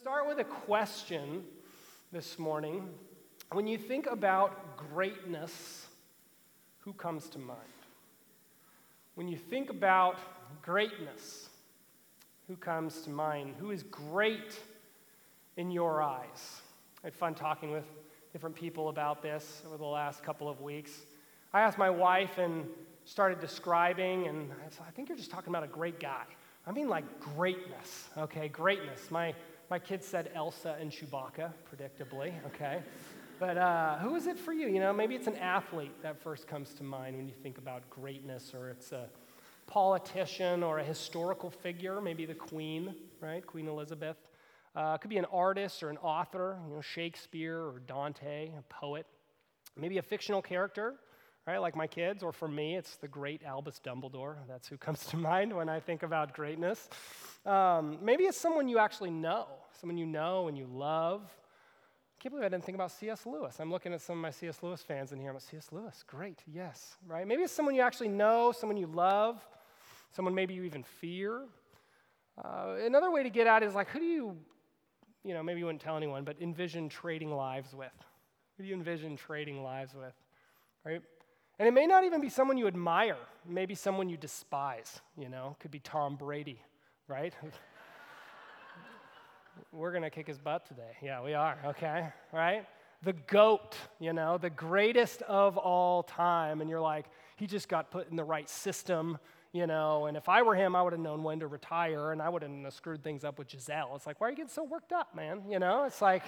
start 0.00 0.26
with 0.26 0.38
a 0.38 0.44
question 0.44 1.44
this 2.12 2.38
morning. 2.38 2.88
When 3.52 3.66
you 3.66 3.78
think 3.78 4.06
about 4.06 4.76
greatness, 4.76 5.86
who 6.80 6.92
comes 6.92 7.28
to 7.30 7.38
mind? 7.38 7.58
When 9.14 9.28
you 9.28 9.36
think 9.36 9.70
about 9.70 10.18
greatness, 10.62 11.48
who 12.48 12.56
comes 12.56 13.02
to 13.02 13.10
mind? 13.10 13.54
Who 13.58 13.70
is 13.70 13.82
great 13.84 14.58
in 15.56 15.70
your 15.70 16.02
eyes? 16.02 16.62
I 17.02 17.08
had 17.08 17.14
fun 17.14 17.34
talking 17.34 17.70
with 17.70 17.84
different 18.32 18.56
people 18.56 18.88
about 18.88 19.22
this 19.22 19.62
over 19.66 19.76
the 19.76 19.84
last 19.84 20.22
couple 20.22 20.48
of 20.48 20.60
weeks. 20.60 20.92
I 21.52 21.60
asked 21.60 21.78
my 21.78 21.90
wife 21.90 22.38
and 22.38 22.66
started 23.04 23.40
describing, 23.40 24.26
and 24.26 24.50
I 24.52 24.70
said, 24.70 24.84
I 24.88 24.90
think 24.90 25.08
you're 25.08 25.18
just 25.18 25.30
talking 25.30 25.50
about 25.50 25.64
a 25.64 25.68
great 25.68 26.00
guy. 26.00 26.24
I 26.66 26.72
mean, 26.72 26.88
like 26.88 27.20
greatness, 27.20 28.08
okay? 28.16 28.48
Greatness. 28.48 29.10
My 29.10 29.34
my 29.72 29.78
kids 29.78 30.06
said 30.06 30.30
Elsa 30.34 30.76
and 30.78 30.90
Chewbacca, 30.90 31.50
predictably, 31.66 32.30
okay? 32.44 32.82
But 33.40 33.56
uh, 33.56 33.96
who 34.00 34.16
is 34.16 34.26
it 34.26 34.38
for 34.38 34.52
you? 34.52 34.68
You 34.68 34.80
know, 34.80 34.92
maybe 34.92 35.14
it's 35.14 35.28
an 35.28 35.36
athlete 35.36 35.94
that 36.02 36.22
first 36.22 36.46
comes 36.46 36.74
to 36.74 36.82
mind 36.82 37.16
when 37.16 37.26
you 37.26 37.32
think 37.42 37.56
about 37.56 37.88
greatness, 37.88 38.52
or 38.52 38.68
it's 38.68 38.92
a 38.92 39.08
politician 39.66 40.62
or 40.62 40.80
a 40.80 40.84
historical 40.84 41.48
figure, 41.48 42.02
maybe 42.02 42.26
the 42.26 42.34
Queen, 42.34 42.94
right? 43.22 43.46
Queen 43.46 43.66
Elizabeth. 43.66 44.18
Uh, 44.76 44.92
it 44.96 45.00
could 45.00 45.08
be 45.08 45.16
an 45.16 45.24
artist 45.32 45.82
or 45.82 45.88
an 45.88 45.96
author, 46.02 46.58
you 46.68 46.74
know, 46.74 46.82
Shakespeare 46.82 47.56
or 47.56 47.80
Dante, 47.86 48.50
a 48.58 48.62
poet. 48.68 49.06
Maybe 49.74 49.96
a 49.96 50.02
fictional 50.02 50.42
character, 50.42 50.96
right? 51.46 51.56
Like 51.56 51.76
my 51.76 51.86
kids, 51.86 52.22
or 52.22 52.30
for 52.30 52.46
me, 52.46 52.76
it's 52.76 52.96
the 52.96 53.08
great 53.08 53.42
Albus 53.42 53.80
Dumbledore. 53.82 54.36
That's 54.46 54.68
who 54.68 54.76
comes 54.76 55.06
to 55.06 55.16
mind 55.32 55.50
when 55.56 55.70
I 55.70 55.80
think 55.80 56.02
about 56.02 56.34
greatness. 56.34 56.90
Um, 57.46 57.96
maybe 58.02 58.24
it's 58.24 58.36
someone 58.36 58.68
you 58.68 58.78
actually 58.78 59.10
know 59.10 59.46
someone 59.80 59.96
you 59.96 60.06
know 60.06 60.48
and 60.48 60.56
you 60.56 60.66
love. 60.66 61.22
I 61.24 62.22
can't 62.22 62.32
believe 62.32 62.46
I 62.46 62.48
didn't 62.48 62.64
think 62.64 62.76
about 62.76 62.92
C.S. 62.92 63.26
Lewis. 63.26 63.58
I'm 63.58 63.70
looking 63.70 63.92
at 63.92 64.00
some 64.00 64.18
of 64.18 64.22
my 64.22 64.30
C.S. 64.30 64.62
Lewis 64.62 64.80
fans 64.80 65.12
in 65.12 65.18
here. 65.18 65.30
I'm 65.30 65.34
like, 65.34 65.42
C.S. 65.42 65.68
Lewis, 65.72 66.04
great, 66.06 66.40
yes, 66.46 66.96
right? 67.06 67.26
Maybe 67.26 67.42
it's 67.42 67.52
someone 67.52 67.74
you 67.74 67.82
actually 67.82 68.08
know, 68.08 68.52
someone 68.52 68.76
you 68.76 68.86
love, 68.86 69.44
someone 70.12 70.34
maybe 70.34 70.54
you 70.54 70.62
even 70.62 70.82
fear. 70.82 71.42
Uh, 72.42 72.76
another 72.84 73.10
way 73.10 73.22
to 73.22 73.30
get 73.30 73.46
at 73.46 73.62
it 73.62 73.66
is 73.66 73.74
like, 73.74 73.88
who 73.88 73.98
do 73.98 74.04
you, 74.04 74.36
you 75.24 75.34
know, 75.34 75.42
maybe 75.42 75.58
you 75.60 75.66
wouldn't 75.66 75.82
tell 75.82 75.96
anyone, 75.96 76.24
but 76.24 76.36
envision 76.40 76.88
trading 76.88 77.34
lives 77.34 77.74
with? 77.74 77.92
Who 78.56 78.62
do 78.62 78.68
you 78.68 78.74
envision 78.74 79.16
trading 79.16 79.62
lives 79.62 79.94
with, 79.94 80.14
right? 80.84 81.02
And 81.58 81.68
it 81.68 81.72
may 81.72 81.86
not 81.86 82.04
even 82.04 82.20
be 82.20 82.28
someone 82.28 82.56
you 82.56 82.66
admire, 82.66 83.18
maybe 83.46 83.74
someone 83.74 84.08
you 84.08 84.16
despise, 84.16 85.00
you 85.16 85.28
know, 85.28 85.56
could 85.60 85.70
be 85.70 85.80
Tom 85.80 86.16
Brady, 86.16 86.60
right? 87.08 87.34
we're 89.70 89.90
going 89.90 90.02
to 90.02 90.10
kick 90.10 90.26
his 90.26 90.38
butt 90.38 90.66
today. 90.66 90.96
Yeah, 91.02 91.22
we 91.22 91.34
are, 91.34 91.58
okay? 91.66 92.08
Right? 92.32 92.66
The 93.02 93.12
GOAT, 93.12 93.76
you 94.00 94.12
know, 94.12 94.38
the 94.38 94.50
greatest 94.50 95.22
of 95.22 95.56
all 95.56 96.02
time. 96.02 96.60
And 96.60 96.68
you're 96.70 96.80
like, 96.80 97.06
he 97.36 97.46
just 97.46 97.68
got 97.68 97.90
put 97.90 98.10
in 98.10 98.16
the 98.16 98.24
right 98.24 98.48
system, 98.48 99.18
you 99.52 99.66
know, 99.66 100.06
and 100.06 100.16
if 100.16 100.28
I 100.28 100.42
were 100.42 100.54
him, 100.54 100.76
I 100.76 100.82
would 100.82 100.92
have 100.92 101.00
known 101.00 101.22
when 101.22 101.40
to 101.40 101.46
retire 101.46 102.12
and 102.12 102.22
I 102.22 102.28
would 102.28 102.42
have 102.42 102.72
screwed 102.72 103.02
things 103.02 103.24
up 103.24 103.38
with 103.38 103.48
Gisele. 103.48 103.92
It's 103.96 104.06
like, 104.06 104.20
why 104.20 104.28
are 104.28 104.30
you 104.30 104.36
getting 104.36 104.50
so 104.50 104.64
worked 104.64 104.92
up, 104.92 105.14
man? 105.14 105.42
You 105.48 105.58
know, 105.58 105.84
it's 105.84 106.00
like, 106.00 106.22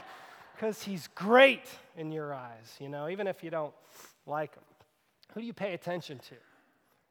because 0.55 0.83
he's 0.83 1.09
great 1.15 1.67
in 1.97 2.12
your 2.12 2.35
eyes, 2.35 2.77
you 2.81 2.89
know, 2.89 3.09
even 3.09 3.27
if 3.27 3.43
you 3.43 3.51
don't 3.51 3.75
like 4.27 4.55
him. 4.55 4.65
Who 5.33 5.41
do 5.41 5.47
you 5.47 5.53
pay 5.53 5.75
attention 5.75 6.19
to? 6.19 6.35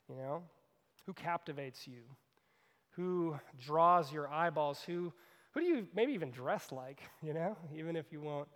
You 0.09 0.15
know, 0.17 0.43
who 1.05 1.13
captivates 1.13 1.87
you? 1.87 2.01
Who 2.91 3.39
draws 3.59 4.13
your 4.13 4.27
eyeballs? 4.27 4.81
Who 4.85 5.13
who 5.53 5.61
do 5.61 5.65
you 5.65 5.87
maybe 5.95 6.13
even 6.13 6.31
dress 6.31 6.71
like, 6.71 7.01
you 7.23 7.33
know, 7.33 7.55
even 7.75 7.95
if 7.95 8.11
you 8.11 8.21
won't 8.21 8.47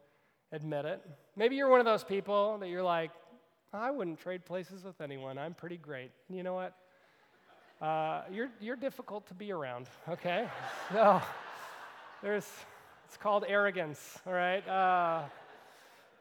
admit 0.52 0.86
it? 0.86 1.02
Maybe 1.36 1.56
you're 1.56 1.70
one 1.70 1.80
of 1.80 1.86
those 1.86 2.04
people 2.04 2.58
that 2.60 2.70
you're 2.70 2.84
like, 2.84 3.12
I 3.74 3.92
wouldn't 3.92 4.20
trade 4.20 4.46
places 4.46 4.84
with 4.84 5.02
anyone. 5.02 5.38
I'm 5.38 5.54
pretty 5.54 5.78
great. 5.78 6.12
You 6.30 6.44
know 6.44 6.54
what? 6.54 6.74
Uh, 7.82 8.24
you're, 8.32 8.50
you're 8.60 8.76
difficult 8.76 9.28
to 9.28 9.36
be 9.36 9.52
around, 9.52 9.88
okay? 10.10 10.48
so 10.94 11.22
there's, 12.24 12.48
it's 13.06 13.18
called 13.18 13.46
arrogance, 13.48 14.18
all 14.26 14.34
right? 14.34 14.68
Uh, 14.68 15.24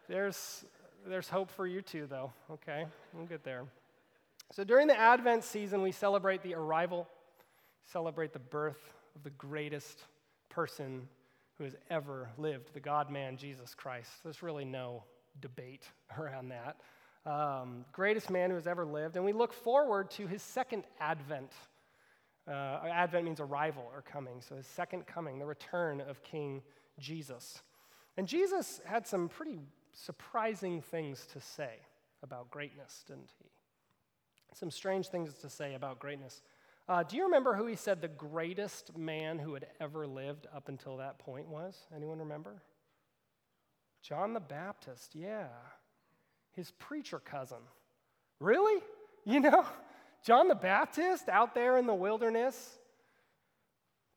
there's, 0.09 0.67
there's 1.07 1.29
hope 1.29 1.51
for 1.51 1.67
you 1.67 1.81
too, 1.81 2.07
though, 2.11 2.31
okay? 2.51 2.85
We'll 3.15 3.27
get 3.27 3.43
there. 3.43 3.65
So 4.53 4.65
during 4.65 4.87
the 4.87 4.99
Advent 4.99 5.45
season, 5.45 5.81
we 5.81 5.93
celebrate 5.93 6.43
the 6.43 6.55
arrival, 6.55 7.09
celebrate 7.91 8.33
the 8.35 8.39
birth 8.39 8.93
of 9.15 9.23
the 9.23 9.31
greatest 9.31 10.03
person 10.49 11.09
who 11.59 11.65
has 11.65 11.77
ever 11.91 12.29
lived, 12.37 12.75
the 12.75 12.81
God 12.81 13.11
man, 13.11 13.37
Jesus 13.37 13.75
Christ. 13.75 14.11
There's 14.23 14.43
really 14.43 14.65
no 14.65 15.05
debate 15.41 15.85
around 16.19 16.51
that. 16.51 16.77
Um, 17.25 17.85
greatest 17.93 18.31
man 18.31 18.51
who 18.51 18.57
has 18.57 18.67
ever 18.67 18.85
lived. 18.87 19.17
And 19.17 19.25
we 19.25 19.33
look 19.33 19.53
forward 19.53 20.11
to 20.13 20.27
his 20.27 20.43
second 20.43 20.85
advent. 21.01 21.53
Uh, 22.47 22.79
advent 22.89 23.25
means 23.25 23.41
arrival 23.41 23.91
or 23.93 24.03
coming. 24.03 24.41
So 24.41 24.55
his 24.55 24.67
second 24.67 25.07
coming, 25.07 25.39
the 25.39 25.47
return 25.47 26.01
of 26.01 26.23
King 26.23 26.63
Jesus. 27.01 27.63
And 28.17 28.29
Jesus 28.29 28.81
had 28.85 29.07
some 29.07 29.29
pretty 29.29 29.59
surprising 29.93 30.81
things 30.81 31.27
to 31.33 31.41
say 31.41 31.81
about 32.23 32.51
greatness, 32.51 33.05
didn't 33.09 33.33
he? 33.39 33.49
Some 34.55 34.71
strange 34.71 35.09
things 35.09 35.35
to 35.35 35.51
say 35.51 35.75
about 35.75 35.99
greatness. 35.99 36.43
Uh, 36.89 37.03
do 37.03 37.17
you 37.17 37.25
remember 37.25 37.55
who 37.55 37.67
he 37.67 37.75
said 37.75 38.01
the 38.01 38.09
greatest 38.09 38.97
man 38.97 39.39
who 39.39 39.55
had 39.55 39.67
ever 39.81 40.07
lived 40.07 40.47
up 40.55 40.69
until 40.69 40.99
that 40.99 41.19
point 41.19 41.49
was? 41.49 41.77
Anyone 41.95 42.21
remember? 42.21 42.63
John 44.03 44.35
the 44.35 44.41
Baptist, 44.41 45.15
yeah. 45.15 45.49
His 46.53 46.71
preacher 46.71 47.19
cousin. 47.19 47.59
Really? 48.39 48.81
You 49.25 49.41
know, 49.41 49.67
John 50.25 50.47
the 50.47 50.55
Baptist 50.55 51.29
out 51.29 51.55
there 51.55 51.77
in 51.77 51.87
the 51.87 51.95
wilderness, 51.95 52.79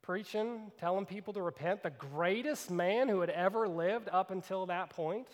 preaching, 0.03 0.71
telling 0.79 1.07
people 1.07 1.33
to 1.33 1.41
repent, 1.41 1.81
the 1.81 1.89
greatest 1.89 2.69
man 2.69 3.09
who 3.09 3.21
had 3.21 3.31
ever 3.31 3.67
lived 3.67 4.09
up 4.11 4.29
until 4.29 4.67
that 4.67 4.91
point. 4.91 5.27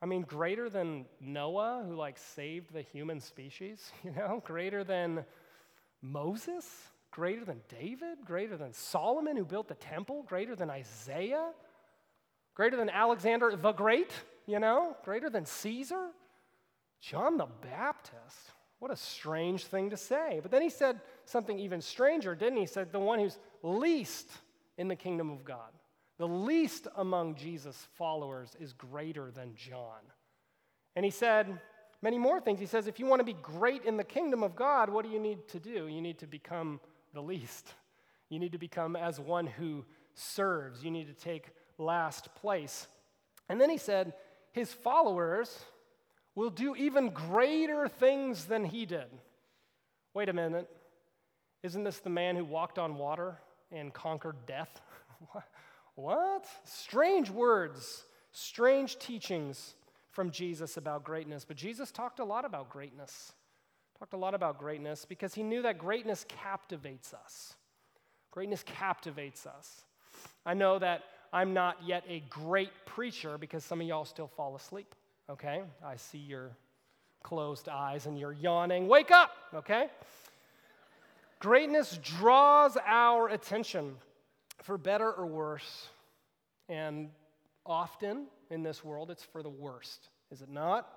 I 0.00 0.06
mean, 0.06 0.22
greater 0.22 0.70
than 0.70 1.04
Noah, 1.20 1.84
who 1.86 1.94
like 1.94 2.16
saved 2.16 2.72
the 2.72 2.82
human 2.82 3.20
species, 3.20 3.92
you 4.04 4.12
know, 4.12 4.42
greater 4.44 4.82
than 4.82 5.26
Moses, 6.02 6.66
greater 7.10 7.44
than 7.44 7.60
David, 7.68 8.18
greater 8.24 8.56
than 8.56 8.72
Solomon, 8.72 9.36
who 9.36 9.44
built 9.44 9.68
the 9.68 9.74
temple, 9.74 10.24
greater 10.24 10.56
than 10.56 10.68
Isaiah, 10.68 11.50
greater 12.54 12.76
than 12.76 12.90
Alexander 12.90 13.54
the 13.56 13.72
Great, 13.72 14.10
you 14.46 14.58
know, 14.58 14.96
greater 15.04 15.30
than 15.30 15.46
Caesar. 15.46 16.08
John 17.00 17.36
the 17.36 17.48
Baptist. 17.62 18.52
What 18.78 18.90
a 18.90 18.96
strange 18.96 19.66
thing 19.66 19.90
to 19.90 19.96
say. 19.96 20.40
But 20.42 20.50
then 20.50 20.62
he 20.62 20.70
said 20.70 21.00
something 21.24 21.58
even 21.58 21.80
stranger, 21.80 22.34
didn't 22.34 22.56
he? 22.56 22.62
He 22.62 22.66
said, 22.66 22.90
the 22.90 22.98
one 22.98 23.20
who's 23.20 23.38
least 23.62 24.28
in 24.76 24.88
the 24.88 24.96
kingdom 24.96 25.30
of 25.30 25.44
God, 25.44 25.70
the 26.18 26.26
least 26.26 26.88
among 26.96 27.36
Jesus' 27.36 27.86
followers 27.94 28.56
is 28.58 28.72
greater 28.72 29.30
than 29.30 29.54
John. 29.54 30.00
And 30.96 31.04
he 31.04 31.10
said, 31.10 31.60
many 32.02 32.18
more 32.18 32.40
things. 32.40 32.60
He 32.60 32.66
says, 32.66 32.86
if 32.86 32.98
you 32.98 33.06
want 33.06 33.20
to 33.20 33.24
be 33.24 33.36
great 33.40 33.84
in 33.84 33.96
the 33.96 34.04
kingdom 34.04 34.42
of 34.42 34.56
God, 34.56 34.90
what 34.90 35.04
do 35.04 35.10
you 35.10 35.20
need 35.20 35.48
to 35.48 35.60
do? 35.60 35.86
You 35.86 36.02
need 36.02 36.18
to 36.18 36.26
become 36.26 36.80
the 37.14 37.22
least. 37.22 37.72
You 38.28 38.38
need 38.38 38.52
to 38.52 38.58
become 38.58 38.96
as 38.96 39.20
one 39.20 39.46
who 39.46 39.84
serves. 40.14 40.84
You 40.84 40.90
need 40.90 41.06
to 41.06 41.14
take 41.14 41.50
last 41.78 42.34
place. 42.34 42.88
And 43.48 43.60
then 43.60 43.70
he 43.70 43.78
said, 43.78 44.14
his 44.52 44.72
followers 44.72 45.64
will 46.34 46.50
do 46.50 46.74
even 46.74 47.10
greater 47.10 47.88
things 47.88 48.46
than 48.46 48.64
he 48.64 48.86
did. 48.86 49.06
Wait 50.14 50.28
a 50.28 50.32
minute. 50.32 50.68
Isn't 51.62 51.84
this 51.84 51.98
the 51.98 52.10
man 52.10 52.36
who 52.36 52.44
walked 52.44 52.78
on 52.78 52.96
water 52.96 53.38
and 53.70 53.92
conquered 53.94 54.46
death? 54.46 54.80
what? 55.94 56.46
Strange 56.64 57.30
words, 57.30 58.04
strange 58.32 58.98
teachings 58.98 59.74
from 60.12 60.30
Jesus 60.30 60.76
about 60.76 61.04
greatness. 61.04 61.44
But 61.44 61.56
Jesus 61.56 61.90
talked 61.90 62.20
a 62.20 62.24
lot 62.24 62.44
about 62.44 62.70
greatness. 62.70 63.32
Talked 63.98 64.14
a 64.14 64.18
lot 64.18 64.34
about 64.34 64.58
greatness 64.58 65.04
because 65.04 65.34
he 65.34 65.42
knew 65.42 65.62
that 65.62 65.78
greatness 65.78 66.24
captivates 66.28 67.12
us. 67.12 67.54
Greatness 68.30 68.62
captivates 68.62 69.46
us. 69.46 69.82
I 70.46 70.54
know 70.54 70.78
that 70.78 71.02
I'm 71.32 71.54
not 71.54 71.78
yet 71.84 72.04
a 72.08 72.22
great 72.28 72.70
preacher 72.84 73.38
because 73.38 73.64
some 73.64 73.80
of 73.80 73.86
y'all 73.86 74.04
still 74.04 74.28
fall 74.28 74.54
asleep, 74.54 74.94
okay? 75.30 75.62
I 75.84 75.96
see 75.96 76.18
your 76.18 76.50
closed 77.22 77.68
eyes 77.68 78.06
and 78.06 78.18
you're 78.18 78.32
yawning. 78.32 78.88
Wake 78.88 79.10
up, 79.10 79.30
okay? 79.54 79.86
Greatness 81.38 81.98
draws 82.02 82.76
our 82.86 83.28
attention 83.28 83.94
for 84.62 84.76
better 84.76 85.10
or 85.10 85.26
worse. 85.26 85.88
And 86.68 87.10
often 87.64 88.26
in 88.50 88.62
this 88.62 88.84
world, 88.84 89.10
it's 89.10 89.24
for 89.24 89.42
the 89.42 89.50
worst, 89.50 90.10
is 90.30 90.42
it 90.42 90.50
not? 90.50 90.88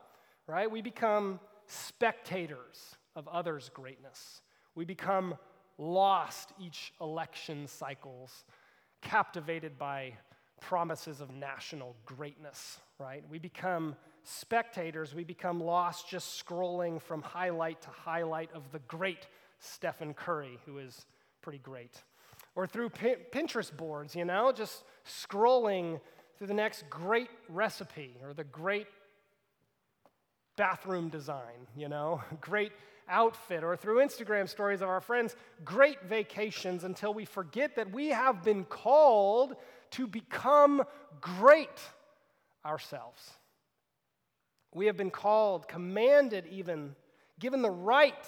Right? 0.47 0.69
We 0.69 0.81
become 0.81 1.39
spectators 1.67 2.95
of 3.15 3.27
others' 3.27 3.69
greatness. 3.73 4.41
We 4.75 4.85
become 4.85 5.35
lost 5.77 6.53
each 6.59 6.93
election 7.01 7.67
cycles, 7.67 8.45
captivated 9.01 9.77
by 9.77 10.13
promises 10.61 11.21
of 11.21 11.31
national 11.31 11.95
greatness, 12.05 12.79
right? 12.97 13.23
We 13.29 13.39
become 13.39 13.95
spectators, 14.23 15.13
we 15.13 15.23
become 15.23 15.61
lost 15.61 16.09
just 16.09 16.43
scrolling 16.43 17.01
from 17.01 17.21
highlight 17.21 17.81
to 17.83 17.89
highlight 17.89 18.49
of 18.53 18.71
the 18.71 18.79
great 18.79 19.27
Stephen 19.59 20.13
Curry, 20.13 20.59
who 20.65 20.79
is 20.79 21.05
pretty 21.41 21.59
great. 21.59 22.01
Or 22.55 22.65
through 22.65 22.89
Pinterest 22.89 23.75
boards, 23.75 24.15
you 24.15 24.25
know, 24.25 24.51
just 24.51 24.83
scrolling 25.05 25.99
through 26.37 26.47
the 26.47 26.53
next 26.53 26.89
great 26.89 27.29
recipe 27.49 28.17
or 28.23 28.33
the 28.33 28.43
great 28.43 28.87
bathroom 30.57 31.09
design, 31.09 31.67
you 31.75 31.89
know, 31.89 32.21
great 32.41 32.71
outfit, 33.07 33.63
or 33.63 33.75
through 33.75 33.97
Instagram 33.97 34.49
stories 34.49 34.81
of 34.81 34.89
our 34.89 35.01
friends, 35.01 35.35
great 35.63 36.01
vacations 36.03 36.83
until 36.83 37.13
we 37.13 37.23
forget 37.23 37.75
that 37.75 37.91
we 37.91 38.09
have 38.09 38.43
been 38.43 38.63
called 38.63 39.55
to 39.91 40.07
become 40.07 40.83
great 41.21 41.81
ourselves. 42.65 43.21
We 44.73 44.87
have 44.87 44.97
been 44.97 45.11
called, 45.11 45.67
commanded 45.67 46.47
even, 46.47 46.95
given 47.39 47.61
the 47.61 47.69
right, 47.69 48.27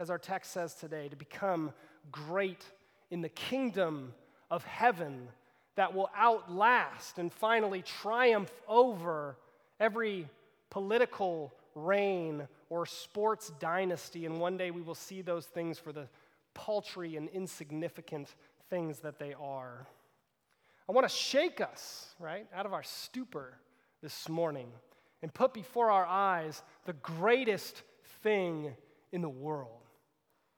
as 0.00 0.10
our 0.10 0.18
text 0.18 0.52
says 0.52 0.74
today, 0.74 1.08
to 1.08 1.16
become 1.16 1.72
great 2.10 2.64
in 3.10 3.22
the 3.22 3.28
kingdom 3.28 4.12
of 4.50 4.64
heaven 4.64 5.28
that 5.76 5.94
will 5.94 6.10
outlast 6.16 7.18
and 7.18 7.32
finally 7.32 7.82
triumph 7.82 8.52
over 8.68 9.36
every 9.78 10.28
political 10.70 11.52
reign 11.74 12.46
or 12.68 12.86
sports 12.86 13.52
dynasty. 13.60 14.26
And 14.26 14.40
one 14.40 14.56
day 14.56 14.70
we 14.70 14.82
will 14.82 14.94
see 14.94 15.22
those 15.22 15.46
things 15.46 15.78
for 15.78 15.92
the 15.92 16.08
paltry 16.54 17.16
and 17.16 17.28
insignificant 17.28 18.34
things 18.68 19.00
that 19.00 19.18
they 19.18 19.34
are. 19.34 19.86
I 20.88 20.92
want 20.92 21.08
to 21.08 21.14
shake 21.14 21.60
us, 21.60 22.14
right, 22.18 22.46
out 22.54 22.66
of 22.66 22.72
our 22.72 22.82
stupor 22.82 23.54
this 24.02 24.28
morning 24.28 24.68
and 25.22 25.32
put 25.32 25.54
before 25.54 25.90
our 25.90 26.06
eyes 26.06 26.62
the 26.84 26.94
greatest 26.94 27.82
thing 28.22 28.74
in 29.12 29.22
the 29.22 29.28
world. 29.28 29.89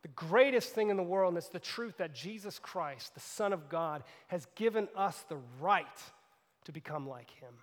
The 0.02 0.08
greatest 0.08 0.74
thing 0.74 0.90
in 0.90 0.96
the 0.96 1.02
world, 1.02 1.30
and 1.30 1.38
it's 1.38 1.48
the 1.48 1.60
truth 1.60 1.98
that 1.98 2.12
Jesus 2.12 2.58
Christ, 2.58 3.14
the 3.14 3.20
Son 3.20 3.52
of 3.52 3.68
God, 3.68 4.02
has 4.26 4.46
given 4.56 4.88
us 4.96 5.24
the 5.28 5.38
right 5.60 5.86
to 6.64 6.72
become 6.72 7.08
like 7.08 7.30
Him. 7.30 7.54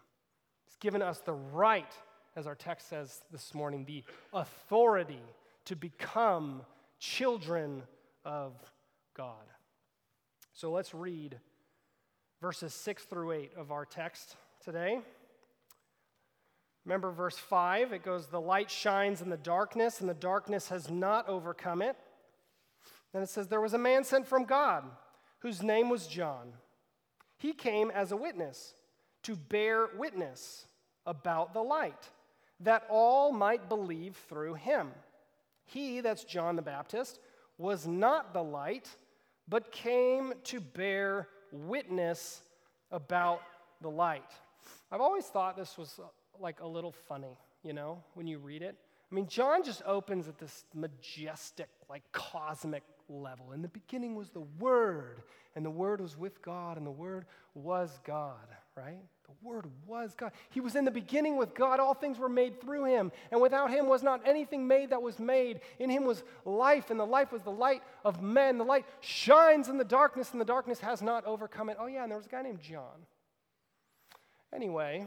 He's 0.65 0.77
given 0.77 1.01
us 1.01 1.19
the 1.19 1.33
right, 1.33 1.91
as 2.37 2.47
our 2.47 2.55
text 2.55 2.87
says 2.87 3.21
this 3.31 3.53
morning, 3.53 3.83
the 3.85 4.03
authority 4.31 5.21
to 5.65 5.75
become 5.75 6.61
children 6.97 7.83
of 8.23 8.53
God. 9.15 9.35
So 10.53 10.71
let's 10.71 10.93
read 10.93 11.37
verses 12.41 12.73
6 12.73 13.03
through 13.03 13.33
8 13.33 13.51
of 13.57 13.71
our 13.71 13.85
text 13.85 14.37
today. 14.63 14.99
Remember 16.85 17.11
verse 17.11 17.37
5, 17.37 17.91
it 17.91 18.03
goes, 18.03 18.27
The 18.27 18.39
light 18.39 18.71
shines 18.71 19.21
in 19.21 19.29
the 19.29 19.37
darkness, 19.37 19.99
and 19.99 20.09
the 20.09 20.13
darkness 20.13 20.69
has 20.69 20.89
not 20.89 21.27
overcome 21.27 21.81
it. 21.81 21.97
Then 23.13 23.21
it 23.21 23.29
says, 23.29 23.47
There 23.47 23.61
was 23.61 23.73
a 23.73 23.79
man 23.79 24.03
sent 24.03 24.27
from 24.27 24.45
God 24.45 24.83
whose 25.39 25.63
name 25.63 25.89
was 25.89 26.07
John. 26.07 26.53
He 27.37 27.53
came 27.53 27.89
as 27.91 28.11
a 28.11 28.17
witness 28.17 28.73
to 29.23 29.35
bear 29.35 29.89
witness 29.97 30.67
about 31.05 31.53
the 31.53 31.61
light, 31.61 32.09
that 32.59 32.83
all 32.89 33.31
might 33.31 33.69
believe 33.69 34.15
through 34.27 34.55
him. 34.55 34.91
He, 35.65 36.01
that's 36.01 36.23
John 36.23 36.55
the 36.55 36.61
Baptist, 36.61 37.19
was 37.57 37.87
not 37.87 38.33
the 38.33 38.43
light, 38.43 38.89
but 39.47 39.71
came 39.71 40.33
to 40.45 40.59
bear 40.59 41.27
witness 41.51 42.41
about 42.91 43.41
the 43.81 43.89
light. 43.89 44.31
I've 44.91 45.01
always 45.01 45.25
thought 45.25 45.57
this 45.57 45.77
was 45.77 45.99
uh, 45.99 46.07
like 46.39 46.61
a 46.61 46.67
little 46.67 46.91
funny, 46.91 47.37
you 47.63 47.73
know, 47.73 48.03
when 48.13 48.27
you 48.27 48.39
read 48.39 48.61
it. 48.61 48.75
I 49.11 49.15
mean, 49.15 49.27
John 49.27 49.63
just 49.63 49.81
opens 49.85 50.27
at 50.27 50.37
this 50.37 50.65
majestic, 50.73 51.69
like 51.89 52.03
cosmic 52.11 52.83
level. 53.09 53.51
In 53.51 53.61
the 53.61 53.67
beginning 53.67 54.15
was 54.15 54.29
the 54.29 54.45
Word, 54.59 55.23
and 55.55 55.65
the 55.65 55.69
Word 55.69 55.99
was 56.01 56.17
with 56.17 56.41
God, 56.41 56.77
and 56.77 56.85
the 56.85 56.91
Word 56.91 57.25
was 57.53 57.99
God, 58.05 58.47
right? 58.75 59.01
The 59.25 59.47
Word 59.47 59.65
was 59.85 60.15
God. 60.15 60.31
He 60.49 60.61
was 60.61 60.75
in 60.75 60.85
the 60.85 60.91
beginning 60.91 61.37
with 61.37 61.53
God. 61.53 61.79
All 61.79 61.93
things 61.93 62.17
were 62.17 62.29
made 62.29 62.61
through 62.61 62.85
him, 62.85 63.11
and 63.31 63.41
without 63.41 63.69
him 63.69 63.87
was 63.87 64.03
not 64.03 64.21
anything 64.25 64.67
made 64.67 64.91
that 64.91 65.01
was 65.01 65.19
made. 65.19 65.61
In 65.79 65.89
him 65.89 66.05
was 66.05 66.23
life, 66.45 66.89
and 66.89 66.99
the 66.99 67.05
life 67.05 67.31
was 67.31 67.41
the 67.41 67.51
light 67.51 67.81
of 68.05 68.21
men. 68.21 68.57
The 68.57 68.65
light 68.65 68.85
shines 69.01 69.69
in 69.69 69.77
the 69.77 69.83
darkness, 69.83 70.31
and 70.31 70.41
the 70.41 70.45
darkness 70.45 70.79
has 70.79 71.01
not 71.01 71.25
overcome 71.25 71.69
it. 71.69 71.77
Oh, 71.79 71.87
yeah, 71.87 72.03
and 72.03 72.11
there 72.11 72.17
was 72.17 72.27
a 72.27 72.29
guy 72.29 72.41
named 72.41 72.61
John. 72.61 73.05
Anyway, 74.53 75.05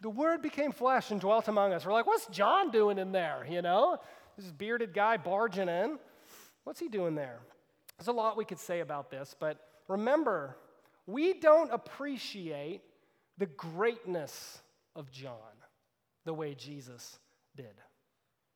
the 0.00 0.10
Word 0.10 0.42
became 0.42 0.72
flesh 0.72 1.10
and 1.10 1.20
dwelt 1.20 1.48
among 1.48 1.72
us. 1.72 1.84
We're 1.84 1.92
like, 1.92 2.06
what's 2.06 2.26
John 2.26 2.70
doing 2.70 2.98
in 2.98 3.12
there? 3.12 3.46
You 3.48 3.62
know, 3.62 3.98
this 4.36 4.50
bearded 4.50 4.94
guy 4.94 5.16
barging 5.16 5.68
in. 5.68 5.98
What's 6.64 6.80
he 6.80 6.88
doing 6.88 7.14
there? 7.14 7.40
There's 7.98 8.08
a 8.08 8.12
lot 8.12 8.36
we 8.36 8.44
could 8.44 8.58
say 8.58 8.80
about 8.80 9.10
this, 9.10 9.34
but 9.38 9.58
remember, 9.88 10.56
we 11.06 11.34
don't 11.34 11.72
appreciate 11.72 12.82
the 13.38 13.46
greatness 13.46 14.60
of 14.94 15.10
John 15.10 15.36
the 16.24 16.34
way 16.34 16.54
Jesus 16.54 17.18
did. 17.56 17.74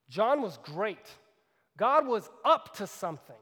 John 0.08 0.42
was 0.42 0.58
great. 0.62 1.06
God 1.76 2.06
was 2.06 2.28
up 2.44 2.76
to 2.76 2.86
something 2.86 3.36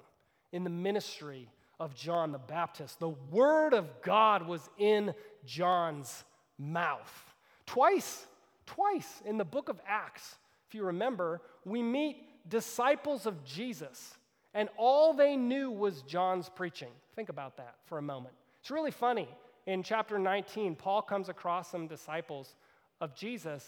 in 0.52 0.64
the 0.64 0.70
ministry 0.70 1.50
of 1.78 1.94
John 1.94 2.32
the 2.32 2.38
Baptist. 2.38 2.98
The 3.00 3.08
Word 3.30 3.74
of 3.74 4.02
God 4.02 4.46
was 4.46 4.68
in 4.78 5.14
John's 5.44 6.24
mouth. 6.58 7.34
Twice, 7.66 8.26
twice 8.66 9.22
in 9.26 9.36
the 9.36 9.44
book 9.44 9.68
of 9.68 9.80
Acts, 9.86 10.36
if 10.66 10.74
you 10.74 10.84
remember, 10.84 11.42
we 11.64 11.82
meet 11.82 12.48
disciples 12.48 13.26
of 13.26 13.44
Jesus 13.44 14.16
and 14.54 14.68
all 14.76 15.12
they 15.12 15.36
knew 15.36 15.70
was 15.70 16.02
John's 16.02 16.48
preaching. 16.48 16.90
Think 17.16 17.28
about 17.28 17.56
that 17.56 17.74
for 17.86 17.98
a 17.98 18.02
moment. 18.02 18.34
It's 18.60 18.70
really 18.70 18.90
funny. 18.90 19.28
In 19.66 19.82
chapter 19.82 20.18
19, 20.18 20.76
Paul 20.76 21.02
comes 21.02 21.28
across 21.28 21.70
some 21.70 21.86
disciples 21.86 22.54
of 23.00 23.14
Jesus, 23.14 23.66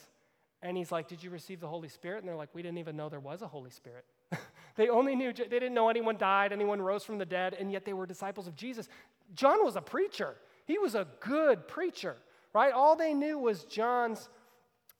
and 0.62 0.76
he's 0.76 0.92
like, 0.92 1.08
Did 1.08 1.22
you 1.22 1.30
receive 1.30 1.60
the 1.60 1.68
Holy 1.68 1.88
Spirit? 1.88 2.18
And 2.18 2.28
they're 2.28 2.36
like, 2.36 2.54
We 2.54 2.62
didn't 2.62 2.78
even 2.78 2.96
know 2.96 3.08
there 3.08 3.20
was 3.20 3.42
a 3.42 3.48
Holy 3.48 3.70
Spirit. 3.70 4.04
they 4.76 4.88
only 4.88 5.14
knew, 5.14 5.32
they 5.32 5.46
didn't 5.46 5.74
know 5.74 5.88
anyone 5.88 6.16
died, 6.16 6.52
anyone 6.52 6.80
rose 6.80 7.04
from 7.04 7.18
the 7.18 7.26
dead, 7.26 7.54
and 7.54 7.72
yet 7.72 7.84
they 7.84 7.92
were 7.92 8.06
disciples 8.06 8.46
of 8.46 8.54
Jesus. 8.54 8.88
John 9.34 9.64
was 9.64 9.76
a 9.76 9.80
preacher, 9.80 10.36
he 10.66 10.78
was 10.78 10.94
a 10.94 11.06
good 11.20 11.66
preacher, 11.68 12.16
right? 12.52 12.72
All 12.72 12.96
they 12.96 13.14
knew 13.14 13.38
was 13.38 13.64
John's 13.64 14.28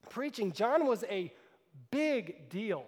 preaching. 0.09 0.53
John 0.53 0.87
was 0.87 1.05
a 1.05 1.33
big 1.91 2.49
deal, 2.49 2.85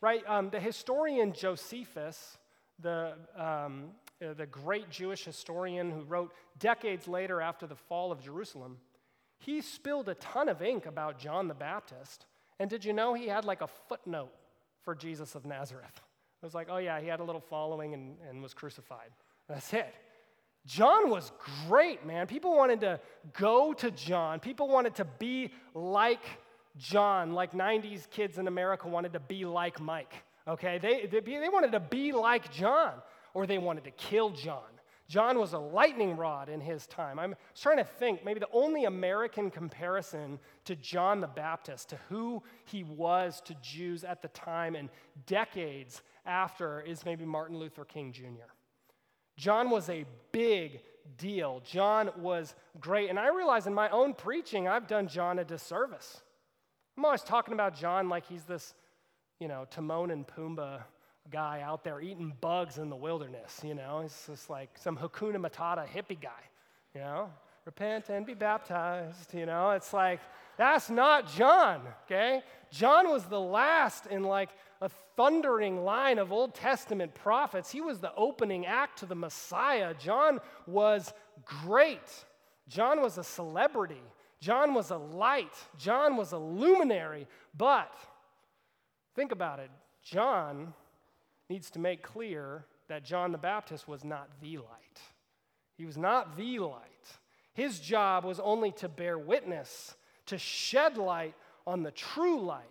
right? 0.00 0.22
Um, 0.26 0.50
the 0.50 0.60
historian 0.60 1.32
Josephus, 1.32 2.38
the, 2.82 3.14
um, 3.36 3.90
uh, 4.22 4.34
the 4.34 4.46
great 4.46 4.90
Jewish 4.90 5.24
historian 5.24 5.90
who 5.90 6.02
wrote 6.02 6.32
decades 6.58 7.08
later 7.08 7.40
after 7.40 7.66
the 7.66 7.76
fall 7.76 8.12
of 8.12 8.22
Jerusalem, 8.22 8.78
he 9.38 9.60
spilled 9.60 10.08
a 10.08 10.14
ton 10.14 10.48
of 10.48 10.62
ink 10.62 10.86
about 10.86 11.18
John 11.18 11.48
the 11.48 11.54
Baptist. 11.54 12.26
And 12.58 12.70
did 12.70 12.84
you 12.84 12.92
know 12.92 13.14
he 13.14 13.26
had 13.26 13.44
like 13.44 13.60
a 13.60 13.66
footnote 13.66 14.32
for 14.82 14.94
Jesus 14.94 15.34
of 15.34 15.44
Nazareth? 15.44 16.00
It 16.42 16.46
was 16.46 16.54
like, 16.54 16.68
oh 16.70 16.78
yeah, 16.78 17.00
he 17.00 17.08
had 17.08 17.20
a 17.20 17.24
little 17.24 17.40
following 17.40 17.94
and, 17.94 18.16
and 18.28 18.42
was 18.42 18.54
crucified. 18.54 19.10
That's 19.48 19.72
it. 19.72 19.92
John 20.66 21.10
was 21.10 21.32
great, 21.66 22.06
man. 22.06 22.26
People 22.26 22.56
wanted 22.56 22.80
to 22.80 23.00
go 23.32 23.72
to 23.74 23.90
John. 23.90 24.38
People 24.38 24.68
wanted 24.68 24.94
to 24.96 25.04
be 25.04 25.50
like 25.74 26.22
John, 26.78 27.32
like 27.32 27.52
90s 27.52 28.08
kids 28.08 28.38
in 28.38 28.46
America 28.46 28.88
wanted 28.88 29.12
to 29.14 29.20
be 29.20 29.44
like 29.44 29.80
Mike. 29.80 30.14
Okay, 30.46 30.78
they, 30.78 31.06
they, 31.06 31.20
they 31.20 31.48
wanted 31.48 31.72
to 31.72 31.80
be 31.80 32.12
like 32.12 32.52
John, 32.52 32.94
or 33.34 33.46
they 33.46 33.58
wanted 33.58 33.84
to 33.84 33.90
kill 33.92 34.30
John. 34.30 34.62
John 35.08 35.38
was 35.38 35.52
a 35.52 35.58
lightning 35.58 36.16
rod 36.16 36.48
in 36.48 36.60
his 36.60 36.86
time. 36.86 37.18
I'm 37.18 37.34
trying 37.54 37.76
to 37.76 37.84
think, 37.84 38.24
maybe 38.24 38.40
the 38.40 38.48
only 38.52 38.84
American 38.84 39.50
comparison 39.50 40.38
to 40.64 40.74
John 40.74 41.20
the 41.20 41.26
Baptist, 41.26 41.90
to 41.90 41.98
who 42.08 42.42
he 42.64 42.82
was 42.82 43.42
to 43.42 43.54
Jews 43.62 44.04
at 44.04 44.22
the 44.22 44.28
time 44.28 44.74
and 44.74 44.88
decades 45.26 46.02
after, 46.24 46.80
is 46.80 47.04
maybe 47.04 47.24
Martin 47.24 47.58
Luther 47.58 47.84
King 47.84 48.12
Jr. 48.12 48.50
John 49.36 49.70
was 49.70 49.90
a 49.90 50.06
big 50.30 50.80
deal. 51.18 51.60
John 51.64 52.10
was 52.16 52.54
great. 52.80 53.10
And 53.10 53.18
I 53.18 53.28
realize 53.28 53.66
in 53.66 53.74
my 53.74 53.90
own 53.90 54.14
preaching, 54.14 54.66
I've 54.66 54.86
done 54.86 55.08
John 55.08 55.38
a 55.38 55.44
disservice. 55.44 56.22
I'm 56.96 57.04
always 57.04 57.22
talking 57.22 57.54
about 57.54 57.74
John 57.74 58.08
like 58.08 58.26
he's 58.26 58.44
this 58.44 58.74
you 59.42 59.48
know, 59.48 59.66
Timon 59.68 60.12
and 60.12 60.24
Pumbaa 60.24 60.84
guy 61.32 61.62
out 61.62 61.82
there 61.82 62.00
eating 62.00 62.32
bugs 62.40 62.78
in 62.78 62.88
the 62.88 62.94
wilderness, 62.94 63.60
you 63.64 63.74
know? 63.74 63.98
He's 64.02 64.26
just 64.28 64.48
like 64.48 64.70
some 64.78 64.96
Hakuna 64.96 65.36
Matata 65.36 65.84
hippie 65.84 66.20
guy, 66.20 66.30
you 66.94 67.00
know? 67.00 67.28
Repent 67.64 68.08
and 68.08 68.24
be 68.24 68.34
baptized, 68.34 69.34
you 69.34 69.44
know? 69.44 69.72
It's 69.72 69.92
like, 69.92 70.20
that's 70.56 70.90
not 70.90 71.26
John, 71.26 71.80
okay? 72.04 72.42
John 72.70 73.10
was 73.10 73.24
the 73.24 73.40
last 73.40 74.06
in 74.06 74.22
like 74.22 74.50
a 74.80 74.88
thundering 75.16 75.84
line 75.84 76.18
of 76.18 76.30
Old 76.30 76.54
Testament 76.54 77.12
prophets. 77.12 77.68
He 77.68 77.80
was 77.80 77.98
the 77.98 78.14
opening 78.14 78.64
act 78.64 79.00
to 79.00 79.06
the 79.06 79.16
Messiah. 79.16 79.92
John 79.98 80.38
was 80.68 81.12
great. 81.44 82.24
John 82.68 83.02
was 83.02 83.18
a 83.18 83.24
celebrity. 83.24 84.02
John 84.40 84.72
was 84.72 84.90
a 84.90 84.98
light. 84.98 85.54
John 85.78 86.16
was 86.16 86.30
a 86.30 86.38
luminary. 86.38 87.26
But 87.56 87.92
think 89.14 89.32
about 89.32 89.58
it 89.58 89.70
John 90.02 90.74
needs 91.48 91.70
to 91.70 91.78
make 91.78 92.02
clear 92.02 92.64
that 92.88 93.04
John 93.04 93.32
the 93.32 93.38
Baptist 93.38 93.86
was 93.86 94.04
not 94.04 94.28
the 94.40 94.58
light. 94.58 95.00
He 95.76 95.86
was 95.86 95.96
not 95.96 96.36
the 96.36 96.58
light. 96.58 96.88
His 97.54 97.80
job 97.80 98.24
was 98.24 98.40
only 98.40 98.72
to 98.72 98.88
bear 98.88 99.18
witness, 99.18 99.94
to 100.26 100.38
shed 100.38 100.96
light 100.96 101.34
on 101.66 101.82
the 101.82 101.90
true 101.90 102.40
light, 102.40 102.64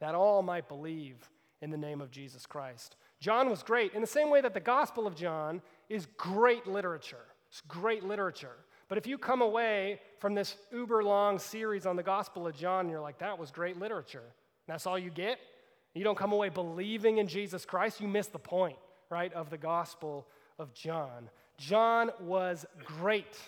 that 0.00 0.14
all 0.14 0.42
might 0.42 0.68
believe 0.68 1.30
in 1.62 1.70
the 1.70 1.76
name 1.76 2.00
of 2.00 2.10
Jesus 2.10 2.46
Christ. 2.46 2.96
John 3.20 3.48
was 3.48 3.62
great 3.62 3.94
in 3.94 4.00
the 4.00 4.06
same 4.06 4.30
way 4.30 4.40
that 4.40 4.54
the 4.54 4.60
Gospel 4.60 5.06
of 5.06 5.16
John 5.16 5.62
is 5.88 6.06
great 6.16 6.66
literature. 6.66 7.24
It's 7.48 7.62
great 7.62 8.04
literature. 8.04 8.56
But 8.88 8.98
if 8.98 9.06
you 9.06 9.18
come 9.18 9.42
away 9.42 10.00
from 10.18 10.34
this 10.34 10.56
uber 10.70 11.02
long 11.02 11.38
series 11.38 11.86
on 11.86 11.96
the 11.96 12.02
Gospel 12.02 12.46
of 12.46 12.56
John, 12.56 12.88
you're 12.88 13.00
like, 13.00 13.18
that 13.18 13.38
was 13.38 13.50
great 13.50 13.78
literature. 13.78 14.34
That's 14.66 14.86
all 14.86 14.98
you 14.98 15.10
get? 15.10 15.38
You 15.94 16.04
don't 16.04 16.18
come 16.18 16.32
away 16.32 16.50
believing 16.50 17.18
in 17.18 17.26
Jesus 17.26 17.64
Christ, 17.64 18.00
you 18.00 18.08
miss 18.08 18.26
the 18.26 18.38
point, 18.38 18.76
right, 19.08 19.32
of 19.32 19.48
the 19.48 19.56
Gospel 19.56 20.26
of 20.58 20.74
John. 20.74 21.30
John 21.56 22.10
was 22.20 22.66
great. 22.84 23.38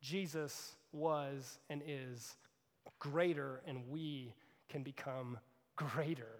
Jesus 0.00 0.72
was 0.92 1.58
and 1.70 1.82
is 1.86 2.36
greater, 2.98 3.62
and 3.66 3.88
we 3.88 4.34
can 4.68 4.82
become 4.82 5.38
greater 5.76 6.38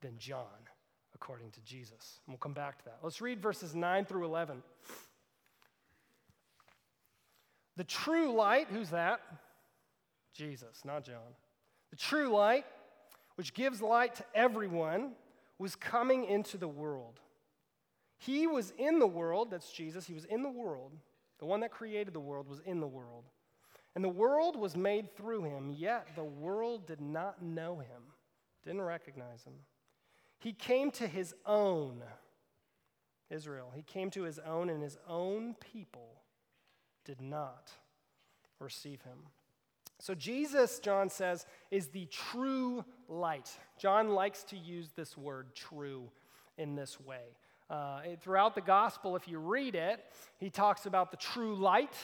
than 0.00 0.16
John, 0.18 0.46
according 1.14 1.50
to 1.52 1.60
Jesus. 1.62 2.20
And 2.26 2.32
we'll 2.32 2.38
come 2.38 2.52
back 2.52 2.78
to 2.78 2.84
that. 2.84 2.98
Let's 3.02 3.20
read 3.20 3.40
verses 3.40 3.74
9 3.74 4.04
through 4.04 4.24
11. 4.26 4.62
The 7.76 7.84
true 7.84 8.32
light, 8.32 8.68
who's 8.70 8.90
that? 8.90 9.20
Jesus, 10.34 10.84
not 10.84 11.04
John. 11.04 11.34
The 11.90 11.96
true 11.96 12.28
light, 12.28 12.64
which 13.36 13.54
gives 13.54 13.80
light 13.80 14.14
to 14.16 14.24
everyone, 14.34 15.12
was 15.58 15.76
coming 15.76 16.24
into 16.24 16.56
the 16.56 16.68
world. 16.68 17.20
He 18.18 18.46
was 18.46 18.72
in 18.78 18.98
the 18.98 19.06
world, 19.06 19.50
that's 19.50 19.72
Jesus, 19.72 20.06
he 20.06 20.14
was 20.14 20.24
in 20.24 20.42
the 20.42 20.50
world. 20.50 20.92
The 21.38 21.46
one 21.46 21.60
that 21.60 21.70
created 21.70 22.14
the 22.14 22.20
world 22.20 22.48
was 22.48 22.60
in 22.64 22.80
the 22.80 22.86
world. 22.86 23.24
And 23.94 24.02
the 24.02 24.08
world 24.08 24.56
was 24.56 24.76
made 24.76 25.16
through 25.16 25.44
him, 25.44 25.70
yet 25.70 26.08
the 26.14 26.24
world 26.24 26.86
did 26.86 27.00
not 27.00 27.42
know 27.42 27.78
him, 27.78 28.02
didn't 28.64 28.82
recognize 28.82 29.44
him. 29.44 29.54
He 30.38 30.52
came 30.52 30.90
to 30.92 31.06
his 31.06 31.34
own, 31.44 32.02
Israel. 33.30 33.72
He 33.74 33.82
came 33.82 34.10
to 34.10 34.22
his 34.22 34.38
own, 34.38 34.70
and 34.70 34.82
his 34.82 34.98
own 35.08 35.54
people 35.54 36.22
did 37.04 37.20
not 37.20 37.70
receive 38.58 39.02
him. 39.02 39.18
So, 39.98 40.14
Jesus, 40.14 40.80
John 40.80 41.10
says, 41.10 41.46
is 41.70 41.88
the 41.88 42.06
true 42.06 42.84
light. 43.12 43.50
John 43.78 44.10
likes 44.10 44.42
to 44.44 44.56
use 44.56 44.90
this 44.96 45.16
word 45.16 45.54
true 45.54 46.10
in 46.56 46.74
this 46.74 46.98
way. 47.00 47.36
Uh, 47.70 48.00
throughout 48.20 48.54
the 48.54 48.60
gospel, 48.60 49.16
if 49.16 49.28
you 49.28 49.38
read 49.38 49.74
it, 49.74 50.04
he 50.38 50.50
talks 50.50 50.86
about 50.86 51.10
the 51.10 51.16
true 51.16 51.54
light, 51.54 51.94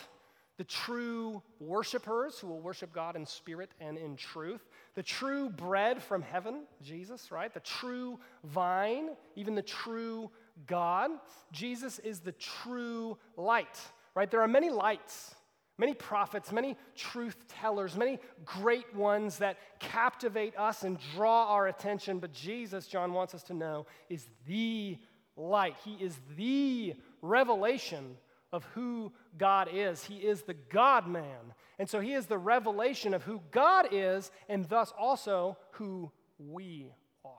the 0.56 0.64
true 0.64 1.42
worshipers 1.60 2.38
who 2.38 2.46
will 2.46 2.60
worship 2.60 2.92
God 2.92 3.16
in 3.16 3.26
spirit 3.26 3.70
and 3.80 3.98
in 3.98 4.16
truth, 4.16 4.66
the 4.94 5.02
true 5.02 5.50
bread 5.50 6.02
from 6.02 6.22
heaven, 6.22 6.62
Jesus, 6.82 7.30
right? 7.30 7.52
The 7.52 7.60
true 7.60 8.18
vine, 8.44 9.10
even 9.36 9.54
the 9.54 9.62
true 9.62 10.30
God. 10.66 11.10
Jesus 11.52 11.98
is 12.00 12.20
the 12.20 12.32
true 12.32 13.18
light, 13.36 13.78
right? 14.14 14.30
There 14.30 14.42
are 14.42 14.48
many 14.48 14.70
lights 14.70 15.34
many 15.78 15.94
prophets, 15.94 16.52
many 16.52 16.76
truth 16.94 17.36
tellers, 17.48 17.96
many 17.96 18.18
great 18.44 18.94
ones 18.94 19.38
that 19.38 19.56
captivate 19.78 20.58
us 20.58 20.82
and 20.82 20.98
draw 21.14 21.46
our 21.46 21.68
attention. 21.68 22.18
But 22.18 22.32
Jesus, 22.32 22.86
John 22.86 23.12
wants 23.12 23.34
us 23.34 23.42
to 23.44 23.54
know, 23.54 23.86
is 24.08 24.26
the 24.46 24.98
light. 25.36 25.76
He 25.84 25.94
is 25.94 26.18
the 26.36 26.94
revelation 27.22 28.16
of 28.52 28.64
who 28.74 29.12
God 29.36 29.68
is. 29.72 30.04
He 30.04 30.16
is 30.16 30.42
the 30.42 30.54
God 30.54 31.06
man. 31.06 31.54
And 31.78 31.88
so 31.88 32.00
he 32.00 32.14
is 32.14 32.26
the 32.26 32.38
revelation 32.38 33.14
of 33.14 33.22
who 33.22 33.40
God 33.50 33.88
is 33.92 34.30
and 34.48 34.68
thus 34.68 34.92
also 34.98 35.56
who 35.72 36.10
we 36.38 36.92
are. 37.24 37.32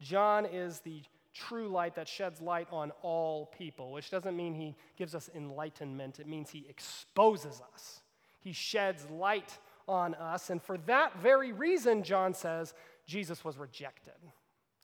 John 0.00 0.44
is 0.46 0.80
the 0.80 1.02
true 1.36 1.68
light 1.68 1.94
that 1.96 2.08
sheds 2.08 2.40
light 2.40 2.68
on 2.70 2.92
all 3.02 3.46
people, 3.46 3.92
which 3.92 4.10
doesn't 4.10 4.36
mean 4.36 4.54
he 4.54 4.74
gives 4.96 5.14
us 5.14 5.28
enlightenment, 5.34 6.18
it 6.18 6.26
means 6.26 6.50
he 6.50 6.66
exposes 6.68 7.62
us. 7.74 8.00
He 8.40 8.52
sheds 8.52 9.06
light 9.10 9.58
on 9.88 10.14
us. 10.14 10.50
And 10.50 10.62
for 10.62 10.78
that 10.86 11.20
very 11.20 11.52
reason, 11.52 12.02
John 12.02 12.34
says, 12.34 12.74
Jesus 13.06 13.44
was 13.44 13.56
rejected, 13.56 14.14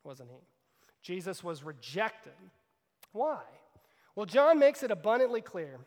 wasn't 0.05 0.31
he? 0.31 0.39
Jesus 1.03 1.43
was 1.43 1.63
rejected. 1.65 2.33
Why? 3.13 3.41
Well, 4.15 4.27
John 4.27 4.59
makes 4.59 4.83
it 4.83 4.91
abundantly 4.91 5.41
clear. 5.41 5.79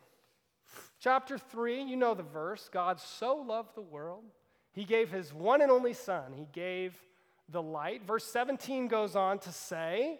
Chapter 0.98 1.38
3, 1.38 1.82
you 1.82 1.96
know 1.96 2.14
the 2.14 2.22
verse 2.22 2.68
God 2.72 3.00
so 3.00 3.36
loved 3.36 3.74
the 3.74 3.82
world, 3.82 4.24
he 4.72 4.84
gave 4.84 5.10
his 5.10 5.32
one 5.32 5.62
and 5.62 5.70
only 5.70 5.92
Son, 5.92 6.32
he 6.34 6.46
gave 6.52 6.98
the 7.48 7.62
light. 7.62 8.04
Verse 8.04 8.24
17 8.24 8.88
goes 8.88 9.16
on 9.16 9.38
to 9.40 9.52
say, 9.52 10.18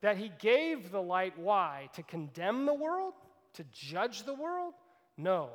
that 0.00 0.16
he 0.16 0.30
gave 0.38 0.90
the 0.90 1.02
light, 1.02 1.38
why? 1.38 1.88
To 1.94 2.02
condemn 2.02 2.66
the 2.66 2.74
world? 2.74 3.14
To 3.54 3.64
judge 3.72 4.24
the 4.24 4.34
world? 4.34 4.74
No, 5.16 5.50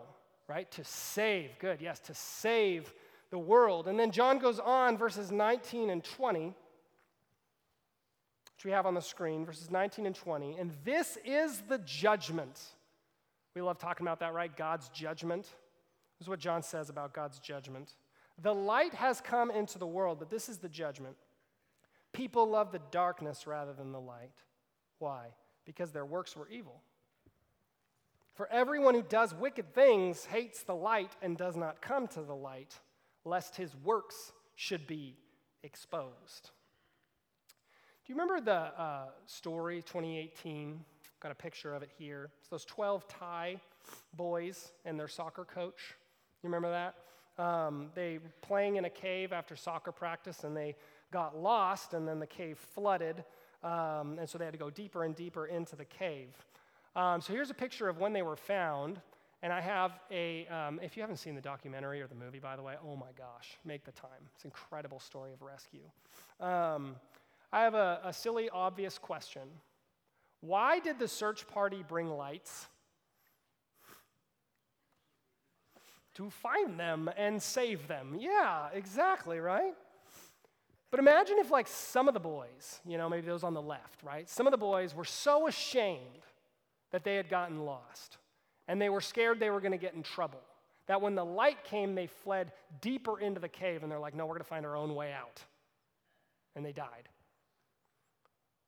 right? 0.48 0.70
To 0.72 0.84
save. 0.84 1.58
Good, 1.60 1.82
yes, 1.82 2.00
to 2.02 2.14
save 2.14 2.94
the 3.30 3.40
world. 3.40 3.88
And 3.88 4.00
then 4.00 4.12
John 4.12 4.40
goes 4.40 4.60
on, 4.60 4.98
verses 4.98 5.32
19 5.32 5.90
and 5.90 6.04
20, 6.04 6.48
which 6.48 6.56
we 8.66 8.72
have 8.72 8.86
on 8.86 8.94
the 8.94 9.02
screen, 9.02 9.46
verses 9.46 9.72
19 9.72 10.06
and 10.06 10.16
20. 10.16 10.58
And 10.58 10.72
this 10.84 11.18
is 11.26 11.62
the 11.68 11.80
judgment. 11.80 12.62
We 13.56 13.62
love 13.62 13.78
talking 13.78 14.06
about 14.06 14.20
that, 14.20 14.34
right? 14.34 14.56
God's 14.56 14.90
judgment. 14.90 15.44
This 15.44 16.26
is 16.26 16.30
what 16.30 16.40
John 16.40 16.62
says 16.62 16.90
about 16.90 17.14
God's 17.14 17.40
judgment. 17.40 17.94
The 18.42 18.54
light 18.54 18.94
has 18.94 19.22
come 19.22 19.52
into 19.52 19.78
the 19.78 19.88
world, 19.88 20.20
but 20.20 20.30
this 20.30 20.50
is 20.50 20.58
the 20.58 20.70
judgment. 20.70 21.16
People 22.14 22.48
love 22.48 22.72
the 22.72 22.82
darkness 22.92 23.48
rather 23.48 23.74
than 23.74 23.92
the 23.92 24.00
light. 24.00 24.32
Why? 25.00 25.28
Because 25.66 25.92
their 25.92 26.06
works 26.06 26.36
were 26.36 26.48
evil. 26.48 26.82
For 28.36 28.48
everyone 28.52 28.96
who 28.96 29.04
does 29.04 29.34
wicked 29.34 29.74
things 29.74 30.26
hates 30.26 30.64
the 30.64 30.76
light 30.76 31.12
and 31.22 31.38
does 31.38 31.56
not 31.56 31.82
come 31.82 32.08
to 32.10 32.22
the 32.22 32.36
light, 32.36 32.80
lest 33.26 33.56
his 33.56 33.76
works 33.84 34.32
should 34.56 34.88
be 34.88 35.18
exposed. 35.64 36.52
Do 38.06 38.12
you 38.12 38.16
remember 38.16 38.42
the 38.42 38.82
uh, 38.82 39.06
story 39.28 39.78
2018? 39.82 40.80
Got 41.20 41.32
a 41.32 41.36
picture 41.36 41.74
of 41.74 41.84
it 41.84 41.90
here. 41.98 42.32
It's 42.40 42.50
those 42.50 42.66
12 42.66 43.08
Thai 43.08 43.62
boys 44.16 44.72
and 44.84 45.00
their 45.00 45.08
soccer 45.08 45.46
coach. 45.46 45.96
You 46.44 46.50
remember 46.50 46.70
that? 46.70 46.96
Um, 47.42 47.90
they 47.96 48.20
playing 48.42 48.76
in 48.76 48.86
a 48.86 48.90
cave 48.90 49.32
after 49.32 49.56
soccer 49.56 49.92
practice 49.92 50.44
and 50.44 50.56
they 50.56 50.76
got 51.14 51.38
lost, 51.38 51.94
and 51.94 52.06
then 52.08 52.20
the 52.20 52.28
cave 52.28 52.58
flooded, 52.74 53.24
um, 53.64 54.18
and 54.20 54.28
so 54.28 54.38
they 54.38 54.46
had 54.46 54.54
to 54.54 54.60
go 54.60 54.70
deeper 54.70 55.06
and 55.06 55.16
deeper 55.16 55.46
into 55.46 55.76
the 55.76 55.86
cave. 55.86 56.34
Um, 56.96 57.22
so 57.22 57.32
here's 57.34 57.50
a 57.50 57.54
picture 57.66 57.88
of 57.88 58.00
when 58.00 58.12
they 58.14 58.24
were 58.24 58.36
found. 58.36 59.00
And 59.44 59.52
I 59.52 59.60
have 59.60 60.00
a, 60.10 60.48
um, 60.48 60.80
if 60.82 60.96
you 60.96 61.04
haven't 61.04 61.18
seen 61.18 61.36
the 61.36 61.42
documentary 61.42 62.02
or 62.02 62.08
the 62.08 62.16
movie, 62.16 62.40
by 62.40 62.56
the 62.56 62.62
way, 62.62 62.76
oh 62.82 62.96
my 62.96 63.12
gosh, 63.18 63.58
make 63.66 63.84
the 63.84 63.92
time. 63.92 64.22
It's 64.34 64.46
an 64.46 64.52
incredible 64.52 65.02
story 65.02 65.34
of 65.34 65.42
rescue. 65.42 65.84
Um, 66.40 66.96
I 67.52 67.64
have 67.64 67.74
a, 67.74 68.00
a 68.06 68.14
silly, 68.14 68.50
obvious 68.50 68.98
question. 68.98 69.42
Why 70.40 70.80
did 70.80 70.98
the 70.98 71.10
search 71.10 71.46
party 71.46 71.84
bring 71.86 72.10
lights? 72.10 72.68
To 76.16 76.30
find 76.30 76.80
them 76.80 77.10
and 77.18 77.42
save 77.42 77.90
them. 77.90 78.16
Yeah, 78.18 78.70
exactly, 78.74 79.40
right? 79.40 79.74
But 80.94 81.00
imagine 81.00 81.38
if, 81.40 81.50
like, 81.50 81.66
some 81.68 82.08
of 82.08 82.14
the 82.14 82.20
boys, 82.20 82.80
you 82.86 83.00
know, 83.00 83.10
maybe 83.10 83.26
those 83.26 83.44
on 83.44 83.56
the 83.56 83.62
left, 83.64 84.04
right? 84.04 84.30
Some 84.30 84.46
of 84.46 84.52
the 84.52 84.58
boys 84.58 84.94
were 84.94 85.06
so 85.06 85.48
ashamed 85.48 86.22
that 86.92 87.04
they 87.04 87.16
had 87.16 87.30
gotten 87.30 87.66
lost 87.66 88.20
and 88.68 88.80
they 88.80 88.90
were 88.90 89.02
scared 89.02 89.40
they 89.40 89.50
were 89.50 89.60
going 89.60 89.72
to 89.72 89.80
get 89.80 89.96
in 89.96 90.04
trouble 90.04 90.44
that 90.86 91.02
when 91.02 91.16
the 91.16 91.26
light 91.26 91.64
came, 91.64 91.96
they 91.96 92.06
fled 92.06 92.52
deeper 92.80 93.20
into 93.20 93.40
the 93.40 93.50
cave 93.50 93.82
and 93.82 93.92
they're 93.92 93.98
like, 93.98 94.14
no, 94.14 94.28
we're 94.28 94.36
going 94.36 94.44
to 94.44 94.48
find 94.48 94.68
our 94.68 94.76
own 94.76 94.94
way 94.94 95.12
out. 95.12 95.42
And 96.56 96.64
they 96.64 96.74
died. 96.74 97.10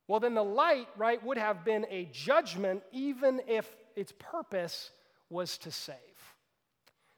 Well, 0.08 0.20
then 0.20 0.34
the 0.34 0.44
light, 0.44 0.88
right, 0.98 1.24
would 1.24 1.38
have 1.38 1.64
been 1.64 1.86
a 1.92 2.10
judgment 2.12 2.82
even 2.92 3.40
if 3.48 3.70
its 3.96 4.14
purpose 4.18 4.90
was 5.30 5.60
to 5.60 5.70
save. 5.70 5.96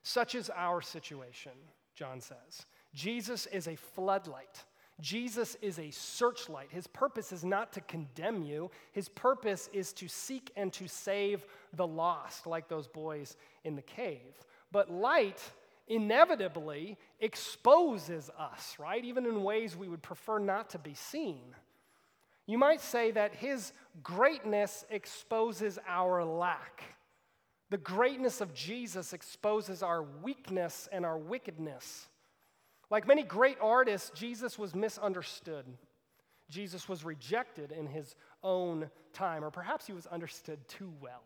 Such 0.03 0.35
is 0.35 0.51
our 0.53 0.81
situation, 0.81 1.53
John 1.95 2.19
says. 2.19 2.65
Jesus 2.93 3.45
is 3.45 3.69
a 3.69 3.77
floodlight 3.77 4.65
Jesus 4.99 5.55
is 5.61 5.77
a 5.77 5.91
searchlight. 5.91 6.69
His 6.71 6.87
purpose 6.87 7.31
is 7.31 7.43
not 7.45 7.71
to 7.73 7.81
condemn 7.81 8.43
you, 8.43 8.71
his 8.91 9.09
purpose 9.09 9.69
is 9.71 9.93
to 9.93 10.07
seek 10.07 10.51
and 10.55 10.73
to 10.73 10.87
save 10.87 11.45
the 11.73 11.85
lost, 11.85 12.47
like 12.47 12.67
those 12.67 12.87
boys 12.87 13.37
in 13.63 13.75
the 13.75 13.81
cave. 13.81 14.33
But 14.71 14.91
light 14.91 15.41
inevitably 15.87 16.97
exposes 17.19 18.29
us, 18.37 18.75
right? 18.79 19.03
Even 19.05 19.25
in 19.25 19.43
ways 19.43 19.75
we 19.75 19.87
would 19.87 20.01
prefer 20.01 20.39
not 20.39 20.71
to 20.71 20.79
be 20.79 20.93
seen. 20.93 21.41
You 22.45 22.57
might 22.57 22.81
say 22.81 23.11
that 23.11 23.35
his 23.35 23.73
greatness 24.01 24.85
exposes 24.89 25.77
our 25.87 26.23
lack. 26.23 26.83
The 27.69 27.77
greatness 27.77 28.39
of 28.41 28.53
Jesus 28.53 29.13
exposes 29.13 29.83
our 29.83 30.01
weakness 30.01 30.87
and 30.91 31.05
our 31.05 31.17
wickedness. 31.17 32.07
Like 32.89 33.07
many 33.07 33.23
great 33.23 33.57
artists, 33.61 34.11
Jesus 34.11 34.57
was 34.57 34.73
misunderstood. 34.73 35.65
Jesus 36.49 36.87
was 36.87 37.03
rejected 37.03 37.71
in 37.71 37.87
his 37.87 38.15
own 38.43 38.89
time, 39.13 39.43
or 39.43 39.51
perhaps 39.51 39.85
he 39.85 39.93
was 39.93 40.05
understood 40.05 40.65
too 40.67 40.93
well. 41.01 41.23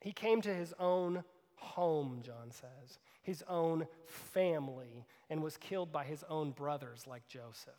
He 0.00 0.12
came 0.12 0.42
to 0.42 0.54
his 0.54 0.74
own 0.78 1.24
home, 1.56 2.20
John 2.22 2.50
says, 2.50 2.98
his 3.22 3.42
own 3.48 3.86
family, 4.06 5.06
and 5.30 5.42
was 5.42 5.56
killed 5.56 5.92
by 5.92 6.04
his 6.04 6.24
own 6.28 6.50
brothers, 6.50 7.06
like 7.06 7.26
Joseph. 7.28 7.72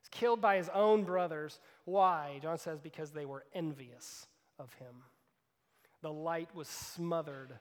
He's 0.00 0.08
killed 0.10 0.40
by 0.40 0.56
his 0.56 0.68
own 0.74 1.04
brothers. 1.04 1.60
Why? 1.84 2.40
John 2.42 2.58
says, 2.58 2.80
because 2.80 3.12
they 3.12 3.24
were 3.24 3.44
envious 3.54 4.26
of 4.58 4.74
him. 4.74 5.04
The 6.02 6.12
light 6.12 6.54
was 6.54 6.66
smothered 6.66 7.54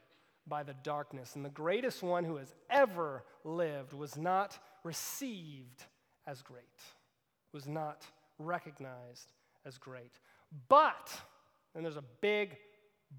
by 0.47 0.63
the 0.63 0.75
darkness, 0.83 1.35
and 1.35 1.45
the 1.45 1.49
greatest 1.49 2.01
one 2.03 2.23
who 2.23 2.37
has 2.37 2.53
ever 2.69 3.23
lived 3.43 3.93
was 3.93 4.17
not 4.17 4.57
received 4.83 5.85
as 6.25 6.41
great, 6.41 6.63
was 7.53 7.67
not 7.67 8.05
recognized 8.39 9.31
as 9.65 9.77
great. 9.77 10.11
But, 10.67 11.11
and 11.75 11.85
there's 11.85 11.97
a 11.97 12.03
big 12.21 12.57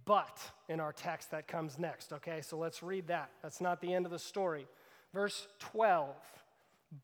but 0.05 0.41
in 0.69 0.81
our 0.81 0.93
text 0.93 1.31
that 1.31 1.47
comes 1.47 1.79
next, 1.79 2.13
okay? 2.13 2.41
So 2.41 2.57
let's 2.57 2.83
read 2.83 3.09
that. 3.09 3.31
That's 3.43 3.61
not 3.61 3.81
the 3.81 3.93
end 3.93 4.07
of 4.07 4.13
the 4.13 4.19
story. 4.19 4.67
Verse 5.13 5.47
12. 5.59 6.17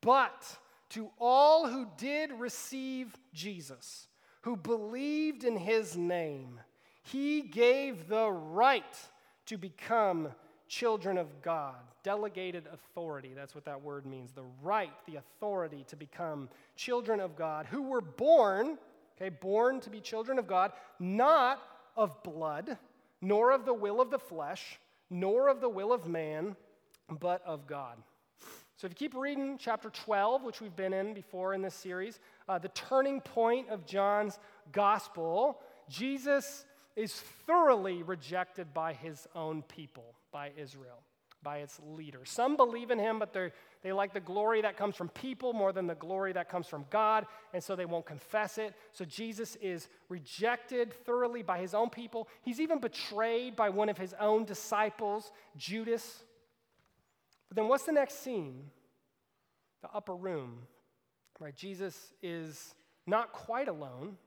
But 0.01 0.57
to 0.91 1.09
all 1.19 1.67
who 1.67 1.87
did 1.97 2.31
receive 2.33 3.15
Jesus, 3.33 4.07
who 4.41 4.57
believed 4.57 5.43
in 5.43 5.57
his 5.57 5.95
name, 5.95 6.59
he 7.03 7.41
gave 7.41 8.07
the 8.07 8.29
right 8.29 8.83
to 9.49 9.57
become 9.57 10.29
children 10.67 11.17
of 11.17 11.41
God. 11.41 11.75
Delegated 12.03 12.67
authority, 12.71 13.31
that's 13.35 13.55
what 13.55 13.65
that 13.65 13.81
word 13.81 14.05
means. 14.05 14.31
The 14.31 14.45
right, 14.61 14.93
the 15.07 15.15
authority 15.15 15.83
to 15.87 15.95
become 15.95 16.49
children 16.75 17.19
of 17.19 17.35
God, 17.35 17.65
who 17.65 17.81
were 17.81 17.99
born, 17.99 18.77
okay, 19.17 19.29
born 19.29 19.79
to 19.81 19.89
be 19.89 19.99
children 19.99 20.37
of 20.37 20.47
God, 20.47 20.71
not 20.99 21.59
of 21.97 22.21
blood, 22.21 22.77
nor 23.21 23.51
of 23.51 23.65
the 23.65 23.73
will 23.73 23.99
of 23.99 24.11
the 24.11 24.19
flesh, 24.19 24.79
nor 25.09 25.49
of 25.49 25.61
the 25.61 25.69
will 25.69 25.91
of 25.91 26.07
man, 26.07 26.55
but 27.19 27.41
of 27.43 27.65
God. 27.65 27.97
So 28.77 28.85
if 28.85 28.91
you 28.91 28.95
keep 28.95 29.15
reading 29.15 29.57
chapter 29.59 29.89
12, 29.89 30.43
which 30.43 30.61
we've 30.61 30.75
been 30.75 30.93
in 30.93 31.15
before 31.15 31.55
in 31.55 31.63
this 31.63 31.73
series, 31.73 32.19
uh, 32.47 32.59
the 32.59 32.69
turning 32.69 33.19
point 33.19 33.67
of 33.69 33.85
John's 33.87 34.37
gospel, 34.71 35.59
Jesus 35.89 36.65
is 36.99 37.13
thoroughly 37.47 38.03
rejected 38.03 38.73
by 38.73 38.93
his 38.93 39.27
own 39.35 39.63
people, 39.63 40.15
by 40.31 40.51
Israel 40.57 41.01
by 41.41 41.59
its 41.59 41.79
leader. 41.95 42.21
Some 42.25 42.57
believe 42.57 42.91
in 42.91 42.99
him, 42.99 43.19
but 43.19 43.33
they 43.81 43.91
like 43.91 44.13
the 44.13 44.19
glory 44.19 44.61
that 44.61 44.77
comes 44.77 44.95
from 44.95 45.09
people 45.09 45.53
more 45.53 45.71
than 45.71 45.87
the 45.87 45.95
glory 45.95 46.33
that 46.33 46.49
comes 46.49 46.67
from 46.67 46.85
God, 46.89 47.25
and 47.53 47.63
so 47.63 47.75
they 47.75 47.85
won't 47.85 48.05
confess 48.05 48.57
it. 48.57 48.73
So 48.91 49.05
Jesus 49.05 49.55
is 49.61 49.87
rejected 50.09 50.93
thoroughly 51.05 51.41
by 51.41 51.59
his 51.59 51.73
own 51.73 51.89
people. 51.89 52.27
He's 52.41 52.59
even 52.59 52.79
betrayed 52.79 53.55
by 53.55 53.69
one 53.69 53.89
of 53.89 53.97
his 53.97 54.13
own 54.19 54.45
disciples, 54.45 55.31
Judas. 55.55 56.23
But 57.47 57.55
then 57.55 57.67
what's 57.67 57.85
the 57.85 57.93
next 57.93 58.21
scene? 58.21 58.65
The 59.81 59.89
upper 59.93 60.15
room. 60.15 60.67
Right? 61.39 61.55
Jesus 61.55 62.13
is 62.21 62.75
not 63.07 63.31
quite 63.31 63.69
alone. 63.69 64.17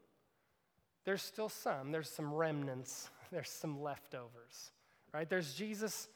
There's 1.05 1.23
still 1.23 1.49
some. 1.49 1.93
There's 1.93 2.09
some 2.09 2.33
remnants. 2.33 3.11
There's 3.33 3.51
some 3.51 3.81
leftovers. 3.81 4.73
Right? 5.13 5.29
There's 5.29 5.55
Jesus 5.55 6.09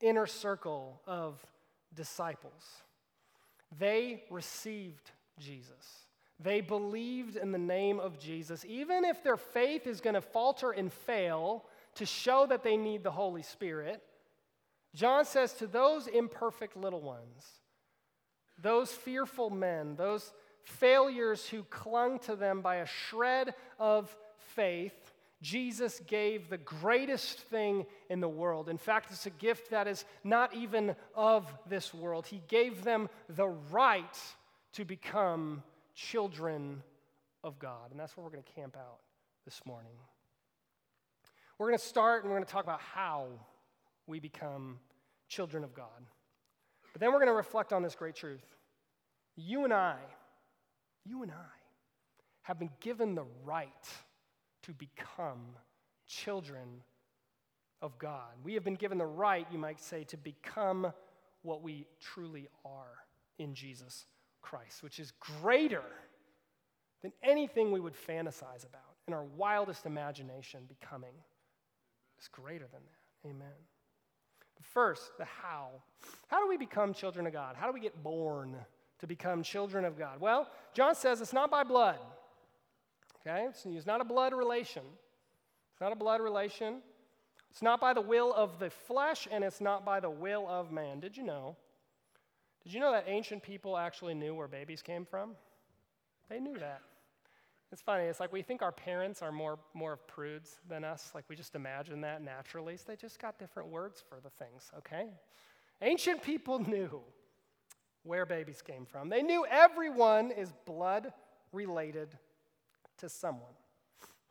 inner 0.00 0.26
circle 0.26 1.00
of 1.06 1.44
disciples. 1.94 2.62
They 3.78 4.24
received 4.30 5.10
Jesus. 5.38 6.06
They 6.38 6.60
believed 6.60 7.36
in 7.36 7.50
the 7.50 7.58
name 7.58 7.98
of 7.98 8.18
Jesus, 8.18 8.64
even 8.68 9.04
if 9.04 9.22
their 9.22 9.38
faith 9.38 9.86
is 9.86 10.00
going 10.00 10.14
to 10.14 10.20
falter 10.20 10.70
and 10.70 10.92
fail 10.92 11.64
to 11.94 12.04
show 12.04 12.46
that 12.46 12.62
they 12.62 12.76
need 12.76 13.02
the 13.02 13.10
Holy 13.10 13.42
Spirit. 13.42 14.02
John 14.94 15.24
says 15.24 15.54
to 15.54 15.66
those 15.66 16.06
imperfect 16.06 16.76
little 16.76 17.00
ones, 17.00 17.60
those 18.58 18.90
fearful 18.90 19.50
men, 19.50 19.96
those 19.96 20.32
failures 20.62 21.46
who 21.46 21.62
clung 21.64 22.18
to 22.20 22.36
them 22.36 22.60
by 22.60 22.76
a 22.76 22.86
shred 22.86 23.54
of 23.78 24.14
faith, 24.56 25.12
Jesus 25.42 26.00
gave 26.06 26.48
the 26.48 26.58
greatest 26.58 27.38
thing 27.40 27.86
in 28.08 28.20
the 28.20 28.28
world. 28.28 28.68
In 28.68 28.78
fact, 28.78 29.10
it's 29.12 29.26
a 29.26 29.30
gift 29.30 29.70
that 29.70 29.86
is 29.86 30.04
not 30.24 30.54
even 30.54 30.96
of 31.14 31.46
this 31.68 31.92
world. 31.92 32.26
He 32.26 32.42
gave 32.48 32.82
them 32.82 33.08
the 33.28 33.46
right 33.46 34.18
to 34.72 34.84
become 34.84 35.62
children 35.94 36.82
of 37.44 37.58
God. 37.58 37.90
And 37.90 38.00
that's 38.00 38.16
where 38.16 38.24
we're 38.24 38.32
going 38.32 38.42
to 38.42 38.52
camp 38.52 38.76
out 38.76 38.98
this 39.44 39.60
morning. 39.66 39.92
We're 41.58 41.68
going 41.68 41.78
to 41.78 41.84
start 41.84 42.24
and 42.24 42.30
we're 42.30 42.38
going 42.38 42.46
to 42.46 42.52
talk 42.52 42.64
about 42.64 42.80
how 42.80 43.28
we 44.06 44.20
become 44.20 44.78
children 45.28 45.64
of 45.64 45.74
God. 45.74 45.86
But 46.92 47.00
then 47.00 47.12
we're 47.12 47.18
going 47.18 47.28
to 47.28 47.34
reflect 47.34 47.72
on 47.72 47.82
this 47.82 47.94
great 47.94 48.14
truth. 48.14 48.44
You 49.36 49.64
and 49.64 49.72
I, 49.72 49.96
you 51.04 51.22
and 51.22 51.30
I 51.30 51.56
have 52.42 52.58
been 52.58 52.70
given 52.80 53.14
the 53.14 53.26
right 53.44 53.70
to 54.66 54.72
become 54.72 55.40
children 56.06 56.82
of 57.82 57.98
God. 57.98 58.32
We 58.42 58.54
have 58.54 58.64
been 58.64 58.74
given 58.74 58.98
the 58.98 59.06
right, 59.06 59.46
you 59.50 59.58
might 59.58 59.80
say, 59.80 60.04
to 60.04 60.16
become 60.16 60.92
what 61.42 61.62
we 61.62 61.86
truly 62.00 62.48
are 62.64 62.94
in 63.38 63.54
Jesus 63.54 64.06
Christ, 64.42 64.82
which 64.82 64.98
is 64.98 65.12
greater 65.20 65.82
than 67.02 67.12
anything 67.22 67.70
we 67.70 67.80
would 67.80 67.94
fantasize 67.94 68.64
about 68.64 68.96
in 69.06 69.14
our 69.14 69.24
wildest 69.24 69.86
imagination 69.86 70.62
becoming. 70.68 71.14
It's 72.18 72.28
greater 72.28 72.66
than 72.72 72.80
that. 72.80 73.28
Amen. 73.28 73.48
But 74.56 74.64
first, 74.64 75.16
the 75.18 75.24
how. 75.24 75.68
How 76.28 76.42
do 76.42 76.48
we 76.48 76.56
become 76.56 76.92
children 76.94 77.26
of 77.26 77.32
God? 77.32 77.56
How 77.56 77.66
do 77.66 77.72
we 77.72 77.80
get 77.80 78.02
born 78.02 78.56
to 79.00 79.06
become 79.06 79.42
children 79.42 79.84
of 79.84 79.98
God? 79.98 80.20
Well, 80.20 80.48
John 80.72 80.94
says 80.94 81.20
it's 81.20 81.32
not 81.32 81.50
by 81.50 81.62
blood. 81.62 81.98
Okay? 83.26 83.48
So 83.54 83.70
It's 83.70 83.86
not 83.86 84.00
a 84.00 84.04
blood 84.04 84.32
relation. 84.32 84.82
It's 85.72 85.80
not 85.80 85.92
a 85.92 85.96
blood 85.96 86.20
relation. 86.20 86.80
It's 87.50 87.62
not 87.62 87.80
by 87.80 87.92
the 87.92 88.00
will 88.00 88.32
of 88.32 88.58
the 88.58 88.70
flesh, 88.70 89.26
and 89.30 89.42
it's 89.42 89.60
not 89.60 89.84
by 89.84 90.00
the 90.00 90.10
will 90.10 90.46
of 90.48 90.70
man. 90.70 91.00
Did 91.00 91.16
you 91.16 91.22
know? 91.22 91.56
Did 92.62 92.72
you 92.72 92.80
know 92.80 92.92
that 92.92 93.04
ancient 93.06 93.42
people 93.42 93.76
actually 93.76 94.14
knew 94.14 94.34
where 94.34 94.48
babies 94.48 94.82
came 94.82 95.04
from? 95.04 95.36
They 96.28 96.40
knew 96.40 96.58
that. 96.58 96.82
It's 97.72 97.82
funny. 97.82 98.04
It's 98.04 98.20
like 98.20 98.32
we 98.32 98.42
think 98.42 98.62
our 98.62 98.72
parents 98.72 99.22
are 99.22 99.32
more, 99.32 99.58
more 99.74 99.92
of 99.94 100.06
prudes 100.06 100.58
than 100.68 100.84
us. 100.84 101.12
Like 101.14 101.24
we 101.28 101.36
just 101.36 101.54
imagine 101.54 102.00
that 102.02 102.22
naturally. 102.22 102.76
So 102.76 102.84
they 102.88 102.96
just 102.96 103.20
got 103.20 103.38
different 103.38 103.70
words 103.70 104.02
for 104.08 104.20
the 104.20 104.30
things, 104.30 104.70
okay? 104.78 105.06
Ancient 105.82 106.22
people 106.22 106.58
knew 106.68 107.00
where 108.02 108.24
babies 108.24 108.62
came 108.62 108.86
from. 108.86 109.08
They 109.08 109.22
knew 109.22 109.44
everyone 109.46 110.30
is 110.30 110.52
blood 110.64 111.12
related 111.52 112.16
to 112.98 113.08
someone. 113.08 113.52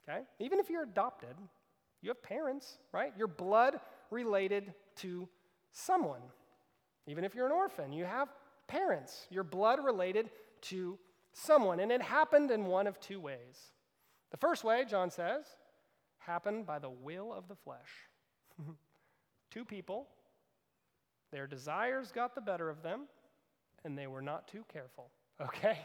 Okay? 0.08 0.22
Even 0.40 0.60
if 0.60 0.70
you're 0.70 0.84
adopted, 0.84 1.36
you 2.02 2.10
have 2.10 2.22
parents, 2.22 2.78
right? 2.92 3.14
You're 3.18 3.28
blood 3.28 3.80
related 4.12 4.74
to 4.98 5.28
someone. 5.72 6.22
Even 7.08 7.24
if 7.24 7.36
you're 7.36 7.46
an 7.46 7.52
orphan, 7.52 7.92
you 7.92 8.06
have 8.06 8.30
parents. 8.68 9.28
You're 9.30 9.44
blood 9.44 9.84
related 9.84 10.30
to 10.62 10.98
someone. 11.34 11.80
And 11.80 11.92
it 11.92 12.02
happened 12.02 12.52
in 12.52 12.66
one 12.66 12.88
of 12.88 13.00
two 13.00 13.20
ways. 13.20 13.74
The 14.32 14.38
first 14.38 14.64
way, 14.64 14.86
John 14.88 15.10
says, 15.12 15.46
happened 16.20 16.66
by 16.66 16.80
the 16.80 16.90
will 16.90 17.34
of 17.34 17.48
the 17.48 17.56
flesh. 17.56 17.90
two 19.52 19.66
people, 19.66 20.08
their 21.32 21.48
desires 21.48 22.12
got 22.12 22.36
the 22.36 22.42
better 22.42 22.70
of 22.70 22.82
them, 22.82 23.02
and 23.84 23.98
they 23.98 24.08
were 24.08 24.22
not 24.22 24.48
too 24.48 24.66
careful. 24.72 25.10
Okay? 25.42 25.80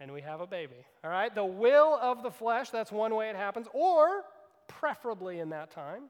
And 0.00 0.12
we 0.12 0.20
have 0.20 0.40
a 0.40 0.46
baby. 0.46 0.84
All 1.04 1.10
right? 1.10 1.34
The 1.34 1.44
will 1.44 1.98
of 2.00 2.22
the 2.22 2.30
flesh, 2.30 2.70
that's 2.70 2.92
one 2.92 3.14
way 3.14 3.30
it 3.30 3.36
happens, 3.36 3.66
or 3.72 4.24
preferably 4.68 5.40
in 5.40 5.50
that 5.50 5.70
time, 5.70 6.04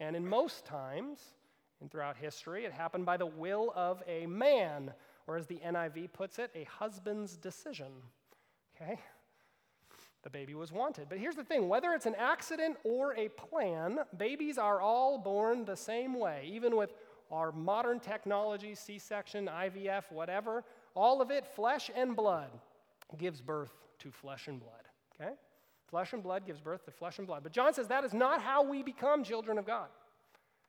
and 0.00 0.16
in 0.16 0.26
most 0.26 0.64
times 0.64 1.20
and 1.80 1.90
throughout 1.90 2.16
history, 2.16 2.64
it 2.64 2.72
happened 2.72 3.06
by 3.06 3.16
the 3.16 3.26
will 3.26 3.72
of 3.74 4.02
a 4.06 4.26
man 4.26 4.92
or 5.26 5.36
as 5.36 5.46
the 5.46 5.60
NIV 5.66 6.12
puts 6.12 6.38
it, 6.38 6.50
a 6.54 6.64
husband's 6.64 7.36
decision. 7.36 7.92
Okay? 8.80 8.98
The 10.22 10.30
baby 10.30 10.54
was 10.54 10.72
wanted. 10.72 11.08
But 11.08 11.18
here's 11.18 11.36
the 11.36 11.44
thing 11.44 11.68
whether 11.68 11.92
it's 11.92 12.06
an 12.06 12.14
accident 12.16 12.76
or 12.84 13.14
a 13.14 13.28
plan, 13.28 14.00
babies 14.16 14.58
are 14.58 14.80
all 14.80 15.18
born 15.18 15.64
the 15.64 15.76
same 15.76 16.18
way, 16.18 16.48
even 16.52 16.76
with 16.76 16.92
our 17.30 17.50
modern 17.52 17.98
technology, 17.98 18.74
C 18.74 18.98
section, 18.98 19.46
IVF, 19.46 20.10
whatever, 20.10 20.64
all 20.94 21.20
of 21.20 21.30
it, 21.30 21.44
flesh 21.44 21.90
and 21.94 22.14
blood, 22.14 22.50
gives 23.18 23.40
birth 23.40 23.72
to 24.00 24.10
flesh 24.10 24.48
and 24.48 24.60
blood. 24.60 24.72
Okay? 25.14 25.32
Flesh 25.88 26.12
and 26.12 26.22
blood 26.22 26.46
gives 26.46 26.60
birth 26.60 26.84
to 26.84 26.90
flesh 26.90 27.18
and 27.18 27.26
blood. 27.26 27.42
But 27.42 27.52
John 27.52 27.72
says 27.72 27.88
that 27.88 28.04
is 28.04 28.12
not 28.12 28.42
how 28.42 28.62
we 28.62 28.82
become 28.82 29.22
children 29.22 29.58
of 29.58 29.66
God. 29.66 29.88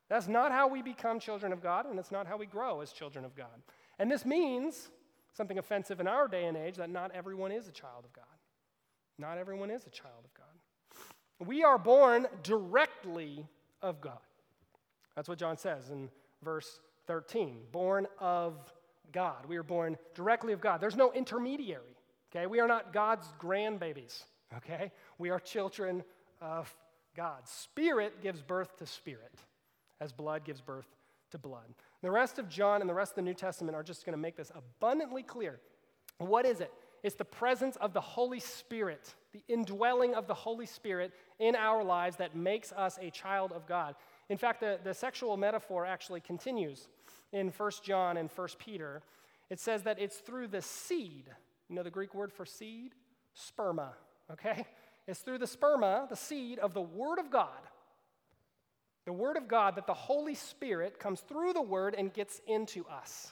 That's 0.10 0.28
not 0.28 0.52
how 0.52 0.68
we 0.68 0.82
become 0.82 1.20
children 1.20 1.52
of 1.52 1.62
God, 1.62 1.86
and 1.86 2.00
it's 2.00 2.12
not 2.12 2.28
how 2.28 2.38
we 2.38 2.46
grow 2.46 2.82
as 2.82 2.94
children 2.94 3.26
of 3.26 3.36
God. 3.36 3.62
And 4.00 4.10
this 4.10 4.26
means 4.26 4.90
something 5.34 5.58
offensive 5.58 6.00
in 6.00 6.08
our 6.08 6.28
day 6.28 6.46
and 6.46 6.56
age 6.56 6.76
that 6.78 6.90
not 6.90 7.12
everyone 7.14 7.52
is 7.52 7.68
a 7.68 7.72
child 7.72 8.06
of 8.06 8.14
God. 8.14 8.26
Not 9.20 9.38
everyone 9.38 9.70
is 9.70 9.86
a 9.86 9.90
child 9.90 10.24
of 10.24 10.34
God. 10.34 11.48
We 11.48 11.64
are 11.64 11.78
born 11.78 12.28
directly 12.44 13.46
of 13.82 14.00
God. 14.02 14.20
That's 15.16 15.28
what 15.28 15.40
John 15.40 15.58
says 15.58 15.90
in 15.90 16.10
verse 16.44 16.80
13 17.08 17.58
born 17.72 18.08
of 18.20 18.74
God. 19.12 19.46
We 19.48 19.58
are 19.58 19.64
born 19.64 19.98
directly 20.14 20.54
of 20.54 20.62
God. 20.62 20.80
There's 20.80 20.96
no 20.96 21.12
intermediary, 21.12 21.97
okay? 22.32 22.48
We 22.48 22.60
are 22.60 22.68
not 22.68 22.94
God's 22.94 23.28
grandbabies, 23.40 24.24
okay? 24.58 24.92
We 25.18 25.30
are 25.30 25.40
children 25.40 26.04
of 26.42 26.74
God. 27.16 27.48
Spirit 27.48 28.22
gives 28.22 28.42
birth 28.42 28.78
to 28.78 28.86
spirit, 28.86 29.34
as 30.00 30.12
blood 30.12 30.44
gives 30.44 30.62
birth 30.62 30.88
to 31.32 31.38
blood. 31.38 31.74
The 32.02 32.12
rest 32.12 32.40
of 32.40 32.48
John 32.48 32.82
and 32.82 32.90
the 32.90 32.94
rest 32.94 33.14
of 33.14 33.16
the 33.18 33.22
New 33.24 33.34
Testament 33.34 33.76
are 33.76 33.84
just 33.84 34.06
going 34.06 34.14
to 34.14 34.22
make 34.22 34.38
this 34.38 34.52
abundantly 34.56 35.24
clear. 35.24 35.60
What 36.20 36.46
is 36.46 36.62
it? 36.62 36.72
It's 37.04 37.16
the 37.16 37.26
presence 37.26 37.76
of 37.78 37.94
the 37.94 38.02
Holy 38.02 38.40
Spirit, 38.40 39.14
the 39.32 39.44
indwelling 39.48 40.16
of 40.16 40.28
the 40.28 40.34
Holy 40.34 40.66
Spirit 40.66 41.14
in 41.40 41.56
our 41.56 41.84
lives 41.84 42.18
that 42.18 42.36
makes 42.36 42.72
us 42.72 42.98
a 43.02 43.12
child 43.12 43.52
of 43.52 43.68
God. 43.68 43.96
In 44.30 44.38
fact, 44.38 44.60
the, 44.60 44.80
the 44.84 44.94
sexual 44.94 45.38
metaphor 45.38 45.86
actually 45.86 46.22
continues 46.22 46.88
in 47.32 47.50
1 47.50 47.72
John 47.84 48.18
and 48.18 48.30
1 48.30 48.48
Peter. 48.58 49.02
It 49.50 49.60
says 49.60 49.84
that 49.84 50.00
it's 50.00 50.18
through 50.18 50.48
the 50.48 50.62
seed. 50.62 51.30
You 51.70 51.76
know 51.76 51.84
the 51.84 51.92
Greek 51.92 52.14
word 52.14 52.32
for 52.32 52.46
seed? 52.46 52.94
Sperma, 53.36 53.90
okay? 54.32 54.66
It's 55.08 55.20
through 55.20 55.38
the 55.38 55.46
sperma, 55.46 56.10
the 56.10 56.16
seed 56.16 56.60
of 56.60 56.74
the 56.74 56.82
Word 56.82 57.20
of 57.20 57.32
God, 57.32 57.48
the 59.06 59.14
Word 59.14 59.38
of 59.38 59.48
God, 59.48 59.76
that 59.76 59.88
the 59.88 59.94
Holy 59.94 60.36
Spirit 60.36 61.00
comes 61.00 61.22
through 61.22 61.54
the 61.54 61.62
Word 61.62 61.96
and 61.98 62.14
gets 62.14 62.42
into 62.46 62.86
us 62.88 63.32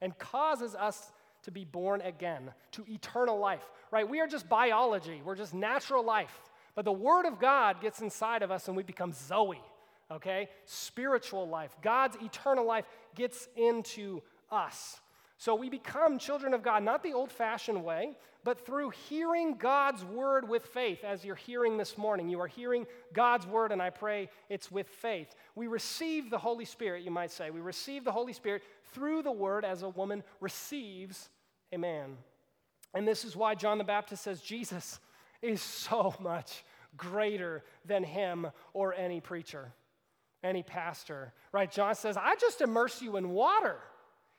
and 0.00 0.16
causes 0.18 0.74
us 0.74 1.12
to 1.42 1.50
be 1.50 1.64
born 1.64 2.00
again, 2.02 2.52
to 2.72 2.84
eternal 2.88 3.38
life, 3.38 3.64
right? 3.90 4.08
We 4.08 4.20
are 4.20 4.26
just 4.26 4.48
biology, 4.48 5.20
we're 5.24 5.36
just 5.36 5.54
natural 5.54 6.04
life. 6.04 6.40
But 6.74 6.84
the 6.84 6.92
Word 6.92 7.26
of 7.26 7.40
God 7.40 7.80
gets 7.80 8.00
inside 8.00 8.42
of 8.42 8.50
us 8.50 8.68
and 8.68 8.76
we 8.76 8.82
become 8.82 9.12
Zoe, 9.12 9.62
okay? 10.10 10.48
Spiritual 10.64 11.48
life. 11.48 11.74
God's 11.82 12.16
eternal 12.22 12.66
life 12.66 12.84
gets 13.14 13.48
into 13.56 14.22
us. 14.50 15.00
So 15.38 15.54
we 15.54 15.68
become 15.68 16.18
children 16.18 16.54
of 16.54 16.62
God, 16.62 16.82
not 16.82 17.02
the 17.02 17.12
old 17.12 17.30
fashioned 17.30 17.84
way, 17.84 18.16
but 18.42 18.64
through 18.64 18.90
hearing 19.08 19.56
God's 19.56 20.04
word 20.04 20.48
with 20.48 20.64
faith, 20.66 21.04
as 21.04 21.24
you're 21.24 21.34
hearing 21.34 21.76
this 21.76 21.98
morning. 21.98 22.28
You 22.28 22.40
are 22.40 22.46
hearing 22.46 22.86
God's 23.12 23.46
word, 23.46 23.72
and 23.72 23.82
I 23.82 23.90
pray 23.90 24.30
it's 24.48 24.70
with 24.70 24.88
faith. 24.88 25.34
We 25.54 25.66
receive 25.66 26.30
the 26.30 26.38
Holy 26.38 26.64
Spirit, 26.64 27.02
you 27.02 27.10
might 27.10 27.32
say. 27.32 27.50
We 27.50 27.60
receive 27.60 28.04
the 28.04 28.12
Holy 28.12 28.32
Spirit 28.32 28.62
through 28.94 29.22
the 29.22 29.32
word 29.32 29.64
as 29.64 29.82
a 29.82 29.88
woman 29.88 30.22
receives 30.40 31.28
a 31.72 31.76
man. 31.76 32.16
And 32.94 33.06
this 33.06 33.24
is 33.24 33.36
why 33.36 33.56
John 33.56 33.78
the 33.78 33.84
Baptist 33.84 34.22
says 34.22 34.40
Jesus 34.40 35.00
is 35.42 35.60
so 35.60 36.14
much 36.20 36.64
greater 36.96 37.62
than 37.84 38.04
him 38.04 38.46
or 38.72 38.94
any 38.94 39.20
preacher, 39.20 39.72
any 40.42 40.62
pastor. 40.62 41.34
Right? 41.52 41.70
John 41.70 41.94
says, 41.94 42.16
I 42.16 42.36
just 42.36 42.62
immerse 42.62 43.02
you 43.02 43.16
in 43.16 43.30
water. 43.30 43.76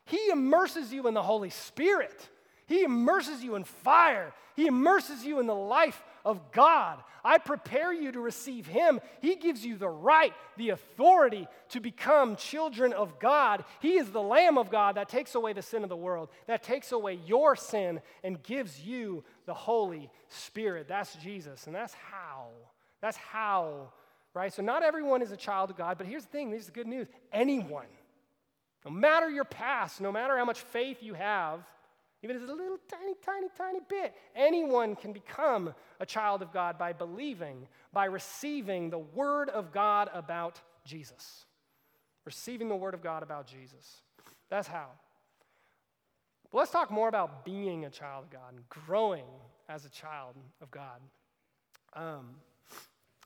He 0.07 0.29
immerses 0.31 0.91
you 0.91 1.07
in 1.07 1.13
the 1.13 1.23
Holy 1.23 1.49
Spirit. 1.49 2.29
He 2.65 2.83
immerses 2.83 3.43
you 3.43 3.55
in 3.55 3.63
fire. 3.63 4.33
He 4.55 4.67
immerses 4.67 5.23
you 5.23 5.39
in 5.39 5.47
the 5.47 5.55
life 5.55 6.03
of 6.25 6.51
God. 6.51 6.99
I 7.23 7.37
prepare 7.37 7.93
you 7.93 8.11
to 8.11 8.19
receive 8.19 8.67
Him. 8.67 9.01
He 9.21 9.35
gives 9.35 9.65
you 9.65 9.77
the 9.77 9.89
right, 9.89 10.33
the 10.55 10.69
authority 10.69 11.47
to 11.69 11.79
become 11.79 12.35
children 12.37 12.93
of 12.93 13.19
God. 13.19 13.65
He 13.81 13.97
is 13.97 14.09
the 14.09 14.21
Lamb 14.21 14.57
of 14.57 14.69
God 14.69 14.95
that 14.95 15.09
takes 15.09 15.35
away 15.35 15.53
the 15.53 15.61
sin 15.61 15.83
of 15.83 15.89
the 15.89 15.95
world, 15.95 16.29
that 16.47 16.63
takes 16.63 16.91
away 16.91 17.19
your 17.25 17.55
sin 17.55 18.01
and 18.23 18.41
gives 18.41 18.81
you 18.81 19.23
the 19.45 19.53
Holy 19.53 20.09
Spirit. 20.29 20.87
That's 20.87 21.15
Jesus, 21.15 21.67
and 21.67 21.75
that's 21.75 21.93
how. 21.93 22.47
That's 23.01 23.17
how, 23.17 23.91
right? 24.33 24.53
So, 24.53 24.61
not 24.61 24.83
everyone 24.83 25.21
is 25.21 25.31
a 25.31 25.37
child 25.37 25.69
of 25.69 25.77
God, 25.77 25.97
but 25.97 26.07
here's 26.07 26.23
the 26.23 26.31
thing 26.31 26.51
this 26.51 26.63
is 26.63 26.69
good 26.69 26.87
news. 26.87 27.07
Anyone, 27.31 27.85
no 28.85 28.91
matter 28.91 29.29
your 29.29 29.43
past, 29.43 30.01
no 30.01 30.11
matter 30.11 30.37
how 30.37 30.45
much 30.45 30.61
faith 30.61 30.97
you 31.01 31.13
have, 31.13 31.61
even 32.23 32.35
if 32.35 32.41
it's 32.41 32.51
a 32.51 32.55
little 32.55 32.79
tiny, 32.89 33.13
tiny, 33.23 33.47
tiny 33.55 33.79
bit, 33.87 34.15
anyone 34.35 34.95
can 34.95 35.13
become 35.13 35.73
a 35.99 36.05
child 36.05 36.41
of 36.41 36.51
God 36.51 36.77
by 36.77 36.91
believing, 36.91 37.67
by 37.93 38.05
receiving 38.05 38.89
the 38.89 38.97
Word 38.97 39.49
of 39.49 39.71
God 39.71 40.09
about 40.13 40.59
Jesus. 40.83 41.45
Receiving 42.25 42.69
the 42.69 42.75
Word 42.75 42.93
of 42.93 43.03
God 43.03 43.21
about 43.21 43.45
Jesus. 43.45 44.01
That's 44.49 44.67
how. 44.67 44.87
But 46.51 46.59
let's 46.59 46.71
talk 46.71 46.89
more 46.89 47.07
about 47.07 47.45
being 47.45 47.85
a 47.85 47.89
child 47.89 48.25
of 48.25 48.29
God 48.31 48.53
and 48.53 48.67
growing 48.69 49.25
as 49.69 49.85
a 49.85 49.89
child 49.89 50.35
of 50.61 50.71
God. 50.71 51.01
Um, 51.93 52.35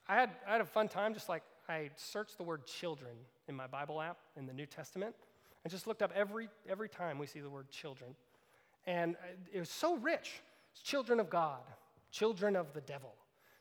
I, 0.08 0.16
had, 0.16 0.32
I 0.48 0.52
had 0.54 0.62
a 0.62 0.66
fun 0.66 0.90
time, 0.90 1.14
just 1.14 1.30
like 1.30 1.44
I 1.70 1.92
searched 1.96 2.38
the 2.38 2.44
word 2.44 2.66
children 2.66 3.14
in 3.48 3.56
my 3.56 3.68
Bible 3.68 4.02
app 4.02 4.18
in 4.36 4.48
the 4.48 4.54
New 4.54 4.66
Testament 4.66 5.16
and 5.63 5.71
just 5.71 5.88
looked 5.88 6.02
up 6.02 6.12
every, 6.15 6.50
every 6.69 6.89
time 6.89 7.17
we 7.17 7.28
see 7.28 7.39
the 7.39 7.50
word 7.50 7.69
children. 7.69 8.15
And 8.88 9.15
it 9.54 9.60
was 9.60 9.69
so 9.69 9.95
rich. 9.97 10.41
It's 10.74 10.82
children 10.82 11.19
of 11.19 11.30
God, 11.30 11.60
children 12.12 12.56
of 12.56 12.74
the 12.74 12.82
devil, 12.82 13.13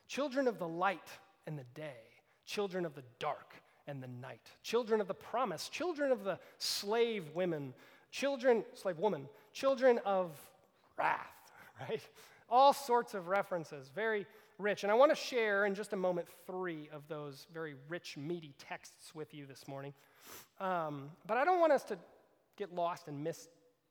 children 0.07 0.47
of 0.47 0.57
the 0.57 0.67
light 0.67 1.09
and 1.47 1.57
the 1.57 1.65
day, 1.75 2.01
children 2.45 2.85
of 2.85 2.95
the 2.95 3.03
dark 3.19 3.53
and 3.87 4.01
the 4.01 4.07
night, 4.07 4.49
children 4.63 5.01
of 5.01 5.07
the 5.07 5.13
promise, 5.13 5.69
children 5.69 6.11
of 6.11 6.23
the 6.23 6.39
slave 6.57 7.29
women, 7.33 7.73
children, 8.11 8.63
slave 8.73 8.99
woman, 8.99 9.27
children 9.53 9.99
of 10.05 10.31
wrath, 10.97 11.51
right? 11.89 12.01
All 12.49 12.73
sorts 12.73 13.13
of 13.13 13.27
references, 13.27 13.89
very 13.93 14.25
rich. 14.57 14.83
And 14.83 14.91
I 14.91 14.95
want 14.95 15.11
to 15.11 15.15
share 15.15 15.65
in 15.65 15.75
just 15.75 15.93
a 15.93 15.97
moment 15.97 16.27
three 16.45 16.89
of 16.93 17.07
those 17.07 17.47
very 17.53 17.75
rich, 17.89 18.17
meaty 18.17 18.53
texts 18.57 19.15
with 19.15 19.33
you 19.33 19.45
this 19.45 19.67
morning. 19.67 19.93
Um, 20.59 21.09
but 21.25 21.37
I 21.37 21.45
don't 21.45 21.59
want 21.59 21.71
us 21.71 21.83
to 21.85 21.97
get 22.57 22.73
lost 22.73 23.07
and 23.07 23.23
miss 23.23 23.47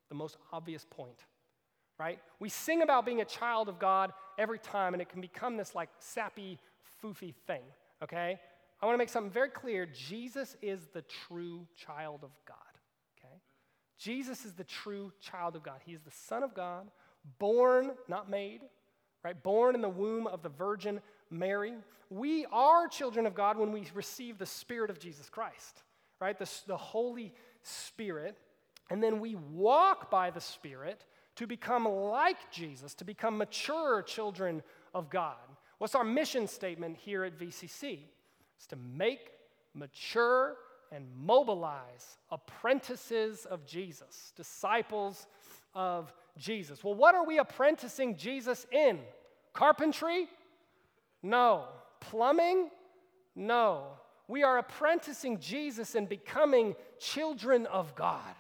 the 0.08 0.14
most 0.14 0.36
obvious 0.52 0.86
point, 0.88 1.24
right? 1.98 2.18
We 2.38 2.48
sing 2.48 2.82
about 2.82 3.04
being 3.04 3.20
a 3.20 3.24
child 3.24 3.68
of 3.68 3.78
God 3.78 4.12
every 4.38 4.58
time, 4.58 4.92
and 4.92 5.02
it 5.02 5.08
can 5.08 5.20
become 5.20 5.56
this 5.56 5.74
like 5.74 5.88
sappy, 5.98 6.58
foofy 7.02 7.34
thing, 7.46 7.62
okay? 8.02 8.38
I 8.80 8.86
want 8.86 8.94
to 8.94 8.98
make 8.98 9.08
something 9.08 9.32
very 9.32 9.50
clear. 9.50 9.86
Jesus 9.86 10.56
is 10.62 10.88
the 10.92 11.02
true 11.26 11.66
child 11.76 12.20
of 12.22 12.30
God, 12.46 12.56
okay? 13.18 13.34
Jesus 13.98 14.44
is 14.44 14.52
the 14.52 14.64
true 14.64 15.12
child 15.20 15.56
of 15.56 15.62
God. 15.62 15.80
He 15.84 15.92
is 15.92 16.00
the 16.02 16.10
Son 16.10 16.42
of 16.42 16.54
God, 16.54 16.90
born, 17.38 17.92
not 18.08 18.30
made, 18.30 18.62
right? 19.22 19.40
Born 19.42 19.74
in 19.74 19.80
the 19.80 19.88
womb 19.88 20.26
of 20.26 20.42
the 20.42 20.48
Virgin 20.48 21.00
Mary. 21.30 21.74
We 22.08 22.46
are 22.46 22.88
children 22.88 23.26
of 23.26 23.34
God 23.34 23.58
when 23.58 23.70
we 23.70 23.84
receive 23.94 24.38
the 24.38 24.46
Spirit 24.46 24.90
of 24.90 24.98
Jesus 24.98 25.28
Christ, 25.28 25.82
right? 26.20 26.38
The, 26.38 26.50
the 26.66 26.76
Holy 26.76 27.32
Spirit 27.62 28.36
and 28.90 29.00
then 29.02 29.20
we 29.20 29.36
walk 29.36 30.10
by 30.10 30.30
the 30.30 30.40
Spirit 30.40 31.04
to 31.36 31.46
become 31.46 31.84
like 31.84 32.50
Jesus, 32.50 32.92
to 32.94 33.04
become 33.04 33.38
mature 33.38 34.02
children 34.02 34.62
of 34.92 35.08
God. 35.08 35.36
What's 35.78 35.94
our 35.94 36.04
mission 36.04 36.48
statement 36.48 36.96
here 36.96 37.24
at 37.24 37.38
VCC? 37.38 38.00
It's 38.56 38.66
to 38.66 38.76
make, 38.76 39.30
mature, 39.72 40.56
and 40.92 41.06
mobilize 41.16 42.18
apprentices 42.32 43.46
of 43.46 43.64
Jesus, 43.64 44.32
disciples 44.36 45.28
of 45.72 46.12
Jesus. 46.36 46.82
Well, 46.82 46.94
what 46.94 47.14
are 47.14 47.24
we 47.24 47.38
apprenticing 47.38 48.16
Jesus 48.16 48.66
in? 48.72 48.98
Carpentry? 49.52 50.26
No. 51.22 51.66
Plumbing? 52.00 52.70
No. 53.36 53.84
We 54.30 54.44
are 54.44 54.58
apprenticing 54.58 55.40
Jesus 55.40 55.94
and 55.94 56.08
becoming 56.08 56.76
children 56.98 57.66
of 57.66 57.94
God 57.94 58.34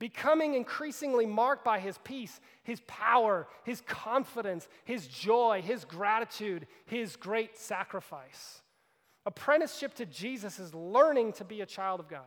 becoming 0.00 0.54
increasingly 0.54 1.26
marked 1.26 1.62
by 1.62 1.78
his 1.78 1.98
peace, 1.98 2.40
his 2.64 2.80
power, 2.88 3.46
his 3.64 3.82
confidence, 3.82 4.66
his 4.84 5.06
joy, 5.06 5.62
his 5.62 5.84
gratitude, 5.84 6.66
his 6.86 7.14
great 7.14 7.56
sacrifice. 7.56 8.62
Apprenticeship 9.26 9.94
to 9.94 10.06
Jesus 10.06 10.58
is 10.58 10.74
learning 10.74 11.34
to 11.34 11.44
be 11.44 11.60
a 11.60 11.66
child 11.66 12.00
of 12.00 12.08
God. 12.08 12.22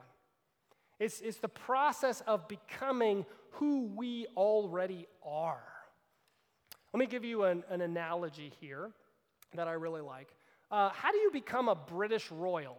It's, 1.00 1.20
it's 1.20 1.40
the 1.40 1.50
process 1.50 2.22
of 2.28 2.48
becoming 2.48 3.26
who 3.54 3.88
we 3.96 4.28
already 4.38 5.08
are. 5.26 5.64
Let 6.94 7.00
me 7.00 7.08
give 7.08 7.26
you 7.26 7.46
an, 7.46 7.64
an 7.70 7.82
analogy 7.82 8.54
here 8.62 8.92
that 9.56 9.68
I 9.68 9.74
really 9.74 10.02
like. 10.02 10.28
Uh, 10.70 10.92
how 10.94 11.12
do 11.12 11.18
you 11.18 11.32
become 11.32 11.70
a 11.70 11.76
British 11.76 12.30
royal? 12.30 12.78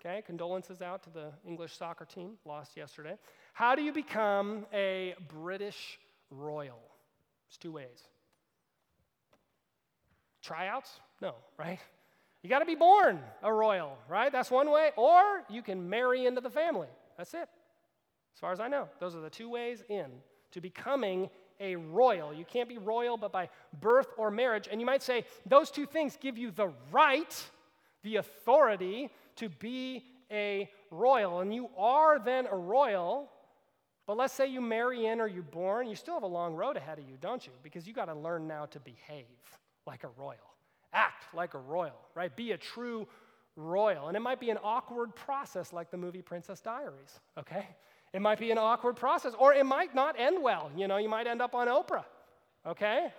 Okay, 0.00 0.22
condolences 0.24 0.80
out 0.80 1.02
to 1.02 1.10
the 1.10 1.30
English 1.46 1.76
soccer 1.76 2.06
team, 2.06 2.38
lost 2.46 2.74
yesterday. 2.74 3.16
How 3.52 3.74
do 3.74 3.82
you 3.82 3.92
become 3.92 4.64
a 4.72 5.14
British 5.28 5.98
royal? 6.30 6.78
It's 7.48 7.58
two 7.58 7.72
ways. 7.72 8.08
Tryouts? 10.42 11.00
No, 11.20 11.34
right? 11.58 11.78
You 12.42 12.48
got 12.48 12.60
to 12.60 12.64
be 12.64 12.76
born 12.76 13.20
a 13.42 13.52
royal, 13.52 13.98
right? 14.08 14.32
That's 14.32 14.50
one 14.50 14.70
way. 14.70 14.92
Or 14.96 15.44
you 15.50 15.60
can 15.60 15.90
marry 15.90 16.24
into 16.24 16.40
the 16.40 16.48
family. 16.48 16.88
That's 17.18 17.34
it. 17.34 17.48
As 18.34 18.40
far 18.40 18.52
as 18.52 18.60
I 18.60 18.68
know, 18.68 18.88
those 19.00 19.14
are 19.14 19.20
the 19.20 19.28
two 19.28 19.50
ways 19.50 19.84
in 19.90 20.06
to 20.52 20.62
becoming 20.62 21.28
a 21.60 21.76
royal. 21.76 22.32
You 22.32 22.46
can't 22.46 22.70
be 22.70 22.78
royal 22.78 23.18
but 23.18 23.32
by 23.32 23.50
birth 23.80 24.08
or 24.16 24.30
marriage. 24.30 24.66
And 24.70 24.80
you 24.80 24.86
might 24.86 25.02
say 25.02 25.26
those 25.44 25.70
two 25.70 25.84
things 25.84 26.16
give 26.18 26.38
you 26.38 26.50
the 26.50 26.72
right, 26.90 27.50
the 28.02 28.16
authority 28.16 29.10
to 29.40 29.48
be 29.48 30.04
a 30.30 30.70
royal. 30.90 31.40
And 31.40 31.54
you 31.54 31.68
are 31.76 32.18
then 32.18 32.46
a 32.50 32.56
royal. 32.56 33.28
But 34.06 34.16
let's 34.16 34.34
say 34.34 34.46
you 34.46 34.60
marry 34.60 35.06
in 35.06 35.20
or 35.20 35.26
you're 35.26 35.42
born, 35.42 35.88
you 35.88 35.94
still 35.94 36.14
have 36.14 36.22
a 36.22 36.26
long 36.26 36.54
road 36.54 36.76
ahead 36.76 36.98
of 36.98 37.08
you, 37.08 37.16
don't 37.20 37.46
you? 37.46 37.52
Because 37.62 37.86
you 37.86 37.92
got 37.92 38.06
to 38.06 38.14
learn 38.14 38.46
now 38.46 38.66
to 38.66 38.80
behave 38.80 39.26
like 39.86 40.04
a 40.04 40.10
royal, 40.16 40.38
act 40.92 41.32
like 41.34 41.54
a 41.54 41.58
royal, 41.58 42.00
right? 42.14 42.34
Be 42.34 42.52
a 42.52 42.58
true 42.58 43.06
royal. 43.56 44.08
And 44.08 44.16
it 44.16 44.20
might 44.20 44.40
be 44.40 44.50
an 44.50 44.58
awkward 44.62 45.14
process 45.14 45.72
like 45.72 45.90
the 45.90 45.96
movie 45.96 46.22
Princess 46.22 46.60
Diaries, 46.60 47.20
okay? 47.38 47.68
It 48.12 48.20
might 48.20 48.38
be 48.38 48.50
an 48.50 48.58
awkward 48.58 48.96
process, 48.96 49.32
or 49.38 49.54
it 49.54 49.64
might 49.64 49.94
not 49.94 50.18
end 50.18 50.42
well. 50.42 50.70
You 50.76 50.88
know, 50.88 50.96
you 50.96 51.08
might 51.08 51.26
end 51.26 51.40
up 51.40 51.54
on 51.54 51.68
Oprah, 51.68 52.04
okay? 52.66 53.12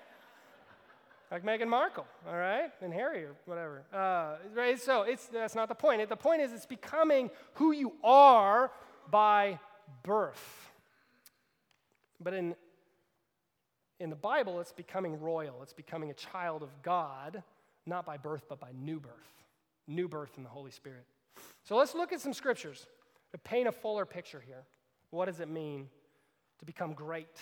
Like 1.32 1.44
Meghan 1.44 1.70
Markle, 1.70 2.06
all 2.28 2.36
right, 2.36 2.70
and 2.82 2.94
Harry 2.94 3.24
or 3.24 3.36
whatever. 3.46 3.84
Uh, 3.94 4.36
right? 4.54 4.80
So 4.80 5.04
it's 5.04 5.28
that's 5.28 5.56
not 5.56 5.70
the 5.70 5.76
point. 5.76 6.08
The 6.10 6.16
point 6.18 6.42
is, 6.42 6.52
it's 6.52 6.66
becoming 6.66 7.32
who 7.54 7.72
you 7.72 7.94
are 8.04 8.70
by 9.10 9.60
birth. 10.04 10.72
But 12.20 12.34
in 12.34 12.56
in 14.00 14.10
the 14.10 14.16
Bible, 14.16 14.60
it's 14.60 14.74
becoming 14.74 15.20
royal. 15.20 15.62
It's 15.64 15.74
becoming 15.74 16.10
a 16.10 16.16
child 16.16 16.64
of 16.64 16.70
God, 16.82 17.44
not 17.86 18.06
by 18.06 18.18
birth, 18.18 18.44
but 18.50 18.60
by 18.60 18.72
new 18.74 19.00
birth. 19.00 19.12
New 19.88 20.08
birth 20.08 20.32
in 20.38 20.44
the 20.44 20.50
Holy 20.50 20.72
Spirit. 20.72 21.06
So 21.64 21.76
let's 21.76 21.96
look 21.96 22.12
at 22.12 22.20
some 22.20 22.34
scriptures 22.34 22.88
to 23.32 23.38
paint 23.38 23.68
a 23.68 23.72
fuller 23.72 24.06
picture 24.06 24.44
here. 24.46 24.64
What 25.12 25.26
does 25.26 25.40
it 25.40 25.48
mean 25.48 25.88
to 26.60 26.66
become 26.66 26.94
great? 26.94 27.38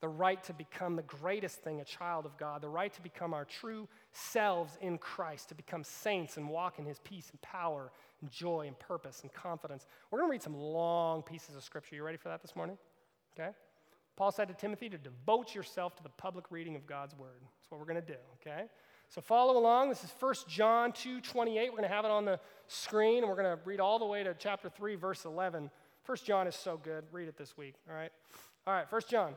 The 0.00 0.08
right 0.08 0.42
to 0.44 0.54
become 0.54 0.96
the 0.96 1.02
greatest 1.02 1.58
thing, 1.58 1.80
a 1.80 1.84
child 1.84 2.24
of 2.24 2.36
God, 2.38 2.62
the 2.62 2.68
right 2.68 2.92
to 2.94 3.02
become 3.02 3.34
our 3.34 3.44
true 3.44 3.86
selves 4.12 4.78
in 4.80 4.96
Christ, 4.96 5.50
to 5.50 5.54
become 5.54 5.84
saints 5.84 6.38
and 6.38 6.48
walk 6.48 6.78
in 6.78 6.86
his 6.86 6.98
peace 7.00 7.28
and 7.30 7.40
power 7.42 7.92
and 8.22 8.30
joy 8.30 8.66
and 8.66 8.78
purpose 8.78 9.20
and 9.22 9.32
confidence. 9.32 9.86
We're 10.10 10.20
going 10.20 10.30
to 10.30 10.32
read 10.32 10.42
some 10.42 10.56
long 10.56 11.22
pieces 11.22 11.54
of 11.54 11.62
scripture. 11.62 11.96
You 11.96 12.02
ready 12.02 12.16
for 12.16 12.28
that 12.28 12.40
this 12.40 12.56
morning? 12.56 12.78
Okay? 13.38 13.50
Paul 14.16 14.32
said 14.32 14.48
to 14.48 14.54
Timothy 14.54 14.88
to 14.90 14.98
devote 14.98 15.54
yourself 15.54 15.96
to 15.96 16.02
the 16.02 16.10
public 16.10 16.50
reading 16.50 16.76
of 16.76 16.86
God's 16.86 17.16
word. 17.16 17.40
That's 17.40 17.70
what 17.70 17.80
we're 17.80 17.86
going 17.86 18.02
to 18.04 18.12
do, 18.12 18.18
okay? 18.40 18.64
So 19.08 19.20
follow 19.20 19.58
along. 19.58 19.88
This 19.88 20.04
is 20.04 20.12
1 20.20 20.34
John 20.46 20.92
2 20.92 21.20
28. 21.22 21.70
We're 21.70 21.70
going 21.70 21.88
to 21.88 21.94
have 21.94 22.04
it 22.04 22.10
on 22.10 22.24
the 22.24 22.38
screen, 22.66 23.18
and 23.18 23.28
we're 23.28 23.42
going 23.42 23.56
to 23.56 23.58
read 23.64 23.80
all 23.80 23.98
the 23.98 24.04
way 24.04 24.22
to 24.22 24.34
chapter 24.38 24.68
3, 24.68 24.94
verse 24.96 25.24
11. 25.24 25.70
First 26.04 26.26
John 26.26 26.46
is 26.46 26.54
so 26.54 26.76
good. 26.76 27.04
Read 27.12 27.28
it 27.28 27.36
this 27.38 27.56
week, 27.56 27.74
all 27.88 27.96
right? 27.96 28.12
All 28.66 28.74
right, 28.74 28.88
First 28.88 29.08
John. 29.08 29.34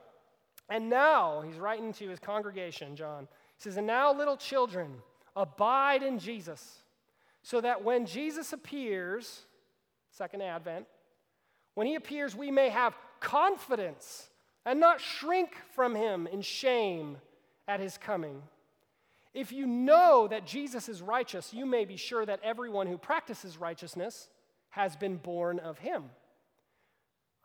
And 0.70 0.90
now, 0.90 1.42
he's 1.42 1.58
writing 1.58 1.94
to 1.94 2.10
his 2.10 2.20
congregation, 2.20 2.96
John. 2.96 3.28
He 3.58 3.64
says, 3.64 3.78
And 3.78 3.88
now, 3.88 4.14
little 4.14 4.38
children, 4.38 4.96
abide 5.36 6.04
in 6.04 6.20
Jesus, 6.20 6.80
so 7.42 7.60
that 7.62 7.84
when 7.84 8.06
Jesus 8.06 8.54
appears, 8.54 9.44
second 10.10 10.42
advent, 10.42 10.86
when 11.74 11.88
he 11.88 11.96
appears, 11.96 12.36
we 12.36 12.52
may 12.52 12.70
have 12.70 12.96
confidence 13.20 14.30
and 14.66 14.80
not 14.80 15.02
shrink 15.02 15.56
from 15.76 15.96
him 15.96 16.28
in 16.28 16.42
shame 16.42 17.18
at 17.68 17.80
his 17.80 17.98
coming. 17.98 18.42
If 19.34 19.52
you 19.52 19.66
know 19.66 20.28
that 20.28 20.46
Jesus 20.46 20.88
is 20.88 21.02
righteous, 21.02 21.54
you 21.54 21.66
may 21.66 21.86
be 21.86 21.98
sure 21.98 22.26
that 22.26 22.40
everyone 22.44 22.88
who 22.88 22.98
practices 22.98 23.58
righteousness 23.58 24.30
has 24.70 24.96
been 24.96 25.18
born 25.18 25.60
of 25.60 25.80
him. 25.80 26.04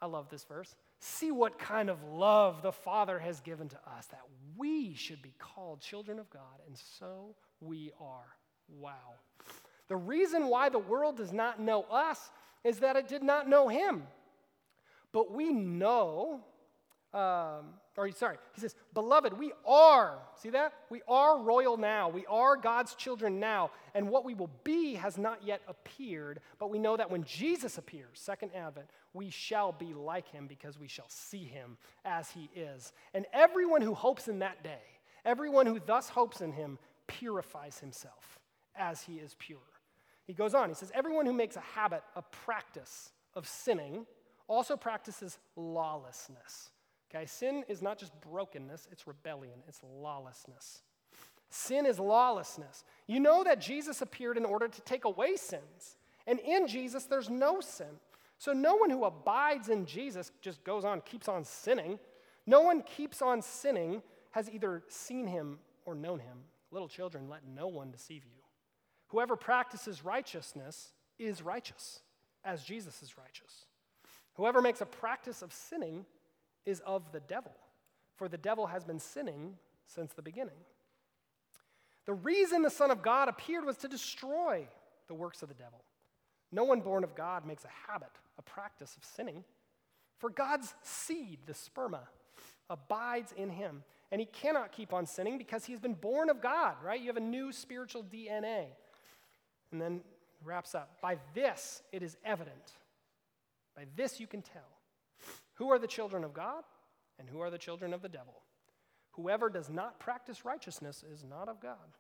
I 0.01 0.07
love 0.07 0.29
this 0.29 0.45
verse. 0.45 0.75
See 1.01 1.31
what 1.31 1.59
kind 1.59 1.89
of 1.89 2.03
love 2.05 2.63
the 2.63 2.73
Father 2.73 3.19
has 3.19 3.41
given 3.41 3.69
to 3.69 3.77
us 3.97 4.07
that 4.07 4.23
we 4.57 4.95
should 4.95 5.23
be 5.23 5.33
called 5.39 5.81
children 5.81 6.19
of 6.19 6.29
God, 6.31 6.61
and 6.67 6.77
so 6.99 7.37
we 7.61 7.93
are. 8.01 8.37
Wow. 8.69 9.15
The 9.89 9.97
reason 9.97 10.49
why 10.49 10.69
the 10.69 10.79
world 10.79 11.17
does 11.17 11.33
not 11.33 11.61
know 11.61 11.83
us 11.83 12.31
is 12.65 12.81
that 12.81 12.97
it 12.97 13.09
did 13.09 13.23
not 13.23 13.49
know 13.49 13.69
Him. 13.69 14.03
But 15.13 15.33
we 15.33 15.53
know 15.53 16.41
um, 17.15 17.75
or 17.99 18.11
sorry, 18.13 18.37
he 18.55 18.61
says, 18.61 18.77
Beloved, 18.95 19.37
we 19.37 19.53
are, 19.67 20.21
see 20.41 20.51
that? 20.51 20.73
We 20.89 21.03
are 21.09 21.43
royal 21.43 21.77
now. 21.77 22.09
We 22.09 22.25
are 22.27 22.57
God's 22.57 22.95
children 22.95 23.41
now. 23.41 23.73
And 23.93 24.09
what 24.09 24.25
we 24.25 24.35
will 24.35 24.51
be 24.63 24.95
has 24.95 25.19
not 25.19 25.45
yet 25.45 25.63
appeared, 25.67 26.39
but 26.61 26.71
we 26.71 26.79
know 26.79 26.97
that 26.97 27.11
when 27.11 27.25
Jesus 27.25 27.77
appears, 27.77 28.11
second 28.15 28.53
advent, 28.55 28.87
we 29.15 29.31
shall 29.31 29.73
be 29.73 29.95
like 29.95 30.31
him 30.31 30.47
because 30.47 30.79
we 30.79 30.87
shall 30.87 31.09
see 31.09 31.43
him 31.43 31.77
as 32.05 32.31
he 32.31 32.49
is. 32.55 32.93
And 33.15 33.27
everyone 33.33 33.83
who 33.83 33.95
hopes 33.95 34.29
in 34.29 34.39
that 34.39 34.63
day, 34.63 34.85
everyone 35.25 35.67
who 35.67 35.81
thus 35.85 36.09
hopes 36.09 36.41
in 36.41 36.53
him, 36.53 36.79
purifies 37.09 37.81
himself 37.81 38.39
as 38.77 39.03
he 39.03 39.15
is 39.15 39.35
pure. 39.41 39.59
He 40.25 40.35
goes 40.35 40.55
on, 40.55 40.69
he 40.69 40.75
says, 40.77 40.93
Everyone 40.95 41.27
who 41.27 41.33
makes 41.33 41.57
a 41.57 41.61
habit, 41.61 42.05
a 42.15 42.23
practice 42.23 43.11
of 43.35 43.49
sinning, 43.49 44.07
also 44.47 44.77
practices 44.77 45.39
lawlessness. 45.57 46.71
Okay, 47.15 47.27
sin 47.27 47.65
is 47.69 47.81
not 47.81 47.99
just 47.99 48.13
brokenness, 48.21 48.87
it's 48.93 49.07
rebellion, 49.07 49.61
it's 49.67 49.81
lawlessness. 49.83 50.83
Sin 51.51 51.87
is 51.87 51.99
lawlessness. 51.99 52.85
You 53.07 53.21
know 53.21 53.43
that 53.45 53.61
Jesus 53.61 54.03
appeared 54.03 54.37
in 54.37 54.45
order 54.45 54.69
to 54.69 54.81
take 54.83 55.07
away 55.07 55.37
sins. 55.37 55.97
And 56.27 56.39
in 56.41 56.67
Jesus, 56.67 57.05
there's 57.05 57.31
no 57.31 57.61
sin. 57.61 57.87
So 58.37 58.53
no 58.53 58.77
one 58.77 58.91
who 58.91 59.05
abides 59.05 59.71
in 59.71 59.87
Jesus 59.87 60.31
just 60.43 60.63
goes 60.63 60.85
on, 60.85 61.01
keeps 61.01 61.27
on 61.27 61.45
sinning. 61.45 61.99
No 62.47 62.61
one 62.61 62.83
keeps 62.83 63.23
on 63.23 63.41
sinning 63.41 64.03
has 64.33 64.51
either 64.51 64.83
seen 64.89 65.27
him 65.27 65.59
or 65.87 65.95
known 65.95 66.19
him. 66.19 66.39
Little 66.71 66.89
children, 66.89 67.31
let 67.31 67.41
no 67.49 67.67
one 67.67 67.91
deceive 67.91 68.25
you. 68.25 68.43
Whoever 69.09 69.37
practices 69.37 70.05
righteousness 70.05 70.93
is 71.19 71.41
righteous, 71.41 72.01
as 72.45 72.63
Jesus 72.63 73.03
is 73.03 73.17
righteous. 73.17 73.65
Whoever 74.35 74.61
makes 74.61 74.83
a 74.83 74.87
practice 74.87 75.41
of 75.41 75.53
sinning 75.53 76.05
is 76.69 76.81
of 76.87 77.11
the 77.13 77.21
devil, 77.21 77.53
for 78.17 78.29
the 78.29 78.39
devil 78.39 78.67
has 78.67 78.85
been 78.85 78.99
sinning 78.99 79.55
since 79.87 80.13
the 80.13 80.23
beginning. 80.23 80.59
The 82.05 82.15
reason 82.15 82.63
the 82.63 82.71
Son 82.71 82.91
of 82.91 83.03
God 83.03 83.29
appeared 83.29 83.65
was 83.65 83.79
to 83.79 83.89
destroy 83.89 84.69
the 85.09 85.15
works 85.15 85.43
of 85.43 85.49
the 85.49 85.55
devil. 85.55 85.83
No 86.53 86.65
one 86.65 86.81
born 86.81 87.05
of 87.05 87.15
God 87.15 87.47
makes 87.47 87.65
a 87.65 87.91
habit, 87.91 88.11
a 88.39 88.43
practice 88.43 88.97
of 88.97 89.05
sinning. 89.05 89.45
For 90.19 90.31
God's 90.31 90.75
seed, 90.83 91.39
the 91.47 91.53
sperma, 91.53 92.01
abides 92.71 93.33
in 93.37 93.51
him, 93.51 93.83
and 94.11 94.21
he 94.21 94.27
cannot 94.27 94.73
keep 94.73 94.93
on 94.93 95.07
sinning 95.07 95.39
because 95.39 95.65
he's 95.65 95.81
been 95.81 95.95
born 95.95 96.31
of 96.31 96.41
God, 96.41 96.77
right? 96.85 97.01
You 97.01 97.07
have 97.09 97.17
a 97.17 97.21
new 97.21 97.53
spiritual 97.53 98.03
DNA. 98.03 98.67
And 99.73 99.81
then 99.81 100.01
wraps 100.45 100.75
up 100.75 100.97
By 101.03 101.19
this 101.35 101.83
it 101.93 102.03
is 102.03 102.17
evident, 102.25 102.73
by 103.77 103.85
this 103.97 104.21
you 104.21 104.27
can 104.27 104.43
tell 104.43 104.78
who 105.59 105.71
are 105.71 105.79
the 105.79 105.87
children 105.87 106.25
of 106.25 106.33
God 106.33 106.63
and 107.19 107.29
who 107.29 107.41
are 107.41 107.51
the 107.51 107.59
children 107.59 107.93
of 107.93 108.01
the 108.01 108.09
devil? 108.09 108.43
Whoever 109.13 109.51
does 109.51 109.69
not 109.69 109.99
practice 109.99 110.45
righteousness 110.45 111.05
is 111.13 111.25
not 111.25 111.49
of 111.49 111.61
God, 111.61 111.97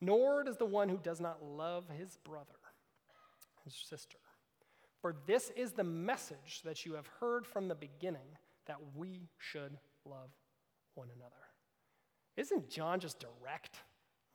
nor 0.00 0.44
does 0.44 0.58
the 0.58 0.66
one 0.66 0.90
who 0.90 0.98
does 0.98 1.18
not 1.18 1.42
love 1.42 1.88
his 1.88 2.18
brother, 2.22 2.58
his 3.64 3.74
sister. 3.74 4.18
For 5.00 5.16
this 5.26 5.50
is 5.56 5.72
the 5.72 5.84
message 5.84 6.60
that 6.64 6.84
you 6.84 6.94
have 6.94 7.06
heard 7.18 7.46
from 7.46 7.68
the 7.68 7.74
beginning 7.74 8.36
that 8.66 8.76
we 8.94 9.30
should 9.38 9.78
love 10.04 10.30
one 10.94 11.08
another. 11.16 11.32
Isn't 12.36 12.68
John 12.68 13.00
just 13.00 13.20
direct? 13.20 13.76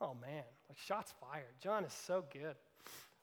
Oh 0.00 0.16
man, 0.20 0.42
like 0.68 0.78
shots 0.78 1.14
fired. 1.20 1.54
John 1.60 1.84
is 1.84 1.92
so 1.92 2.24
good. 2.32 2.56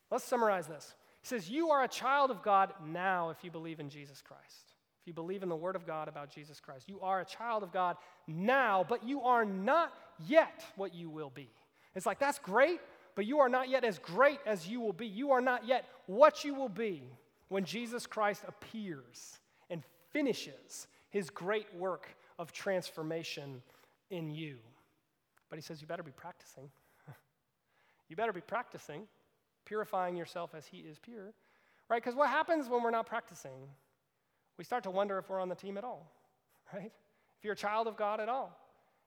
Let's 0.09 0.23
summarize 0.23 0.67
this. 0.67 0.95
He 1.21 1.27
says, 1.27 1.49
You 1.49 1.71
are 1.71 1.83
a 1.83 1.89
child 1.89 2.31
of 2.31 2.41
God 2.41 2.71
now 2.85 3.31
if 3.31 3.43
you 3.43 3.51
believe 3.51 3.81
in 3.81 3.89
Jesus 3.89 4.21
Christ 4.21 4.68
if 5.01 5.07
you 5.07 5.13
believe 5.13 5.43
in 5.43 5.49
the 5.49 5.55
Word 5.55 5.75
of 5.75 5.87
God 5.87 6.07
about 6.07 6.29
Jesus 6.29 6.59
Christ. 6.59 6.89
You 6.89 6.99
are 7.01 7.21
a 7.21 7.25
child 7.25 7.63
of 7.63 7.71
God 7.71 7.97
now, 8.27 8.85
but 8.87 9.03
you 9.03 9.21
are 9.21 9.45
not 9.45 9.93
yet 10.27 10.65
what 10.75 10.93
you 10.93 11.09
will 11.09 11.29
be. 11.29 11.49
It's 11.95 12.05
like, 12.05 12.19
that's 12.19 12.39
great, 12.39 12.79
but 13.15 13.25
you 13.25 13.39
are 13.39 13.49
not 13.49 13.69
yet 13.69 13.83
as 13.83 13.99
great 13.99 14.39
as 14.45 14.67
you 14.67 14.81
will 14.81 14.93
be. 14.93 15.07
You 15.07 15.31
are 15.31 15.41
not 15.41 15.65
yet 15.65 15.85
what 16.05 16.43
you 16.43 16.53
will 16.53 16.69
be. 16.69 17.03
when 17.49 17.65
Jesus 17.65 18.05
Christ 18.05 18.43
appears 18.47 19.39
and 19.71 19.81
finishes 20.11 20.87
his 21.09 21.31
great 21.31 21.65
work 21.75 22.07
of 22.37 22.53
transformation 22.53 23.63
in 24.11 24.29
you. 24.29 24.57
But 25.49 25.57
he 25.57 25.63
says, 25.63 25.81
You 25.81 25.87
better 25.87 26.03
be 26.03 26.11
practicing. 26.11 26.69
you 28.07 28.15
better 28.15 28.33
be 28.33 28.41
practicing, 28.41 29.07
purifying 29.65 30.15
yourself 30.15 30.53
as 30.55 30.67
he 30.67 30.77
is 30.77 30.99
pure. 30.99 31.33
Right? 31.89 32.03
Because 32.03 32.15
what 32.15 32.29
happens 32.29 32.69
when 32.69 32.83
we're 32.83 32.91
not 32.91 33.07
practicing? 33.07 33.67
We 34.59 34.65
start 34.65 34.83
to 34.83 34.91
wonder 34.91 35.17
if 35.17 35.29
we're 35.29 35.39
on 35.39 35.47
the 35.47 35.55
team 35.55 35.77
at 35.77 35.83
all. 35.83 36.11
Right? 36.71 36.91
If 37.39 37.43
you're 37.43 37.53
a 37.53 37.57
child 37.57 37.87
of 37.87 37.97
God 37.97 38.19
at 38.19 38.29
all. 38.29 38.55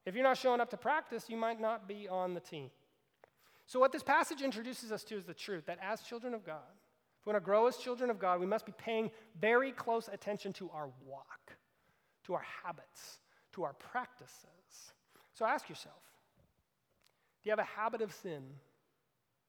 If 0.04 0.16
you're 0.16 0.24
not 0.24 0.36
showing 0.36 0.60
up 0.60 0.70
to 0.70 0.76
practice, 0.76 1.26
you 1.28 1.36
might 1.36 1.60
not 1.60 1.86
be 1.86 2.08
on 2.08 2.34
the 2.34 2.40
team. 2.40 2.70
So, 3.66 3.78
what 3.78 3.92
this 3.92 4.02
passage 4.02 4.42
introduces 4.42 4.90
us 4.90 5.04
to 5.04 5.16
is 5.16 5.24
the 5.24 5.34
truth 5.34 5.66
that 5.66 5.78
as 5.80 6.00
children 6.00 6.34
of 6.34 6.44
God, 6.44 6.72
if 7.20 7.24
we 7.24 7.30
want 7.32 7.40
to 7.40 7.44
grow 7.44 7.68
as 7.68 7.76
children 7.76 8.10
of 8.10 8.18
God, 8.18 8.40
we 8.40 8.46
must 8.46 8.66
be 8.66 8.72
paying 8.76 9.12
very 9.40 9.70
close 9.70 10.08
attention 10.12 10.52
to 10.54 10.70
our 10.70 10.88
walk, 11.06 11.56
to 12.24 12.34
our 12.34 12.44
habits, 12.64 13.18
to 13.52 13.62
our 13.62 13.74
practices. 13.74 14.92
So, 15.34 15.44
ask 15.44 15.68
yourself 15.68 16.02
do 17.44 17.48
you 17.48 17.52
have 17.52 17.60
a 17.60 17.80
habit 17.80 18.02
of 18.02 18.12
sin 18.12 18.42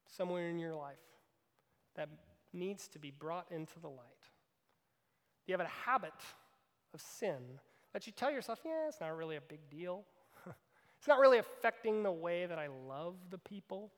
somewhere 0.05 0.49
in 0.49 0.59
your 0.59 0.75
life 0.75 0.97
that 1.95 2.09
needs 2.53 2.87
to 2.89 2.99
be 2.99 3.09
brought 3.09 3.47
into 3.49 3.79
the 3.79 3.89
light? 3.89 4.22
Do 5.45 5.51
you 5.51 5.57
have 5.57 5.65
a 5.65 5.89
habit 5.89 6.13
of 6.93 7.01
sin 7.01 7.59
that 7.91 8.07
you 8.07 8.13
tell 8.13 8.31
yourself, 8.31 8.59
yeah, 8.65 8.87
it's 8.87 9.01
not 9.01 9.15
really 9.15 9.35
a 9.35 9.41
big 9.41 9.59
deal? 9.69 10.03
it's 10.97 11.07
not 11.07 11.19
really 11.19 11.37
affecting 11.37 12.03
the 12.03 12.11
way 12.11 12.45
that 12.45 12.57
I 12.57 12.67
love 12.67 13.15
the 13.29 13.37
people 13.37 13.91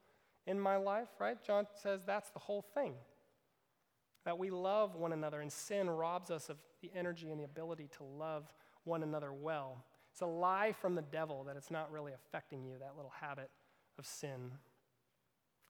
in 0.46 0.58
my 0.58 0.76
life, 0.76 1.08
right? 1.18 1.42
John 1.44 1.66
says 1.80 2.02
that's 2.04 2.30
the 2.30 2.38
whole 2.38 2.62
thing. 2.74 2.94
That 4.24 4.38
we 4.38 4.50
love 4.50 4.96
one 4.96 5.12
another, 5.12 5.40
and 5.40 5.52
sin 5.52 5.88
robs 5.88 6.30
us 6.30 6.48
of 6.48 6.56
the 6.82 6.90
energy 6.96 7.30
and 7.30 7.38
the 7.38 7.44
ability 7.44 7.88
to 7.98 8.04
love 8.04 8.52
one 8.84 9.02
another 9.02 9.32
well. 9.32 9.84
It's 10.12 10.22
a 10.22 10.26
lie 10.26 10.72
from 10.72 10.94
the 10.94 11.02
devil 11.02 11.44
that 11.44 11.56
it's 11.56 11.70
not 11.70 11.92
really 11.92 12.12
affecting 12.12 12.64
you, 12.64 12.74
that 12.80 12.96
little 12.96 13.12
habit 13.20 13.50
of 13.98 14.06
sin. 14.06 14.50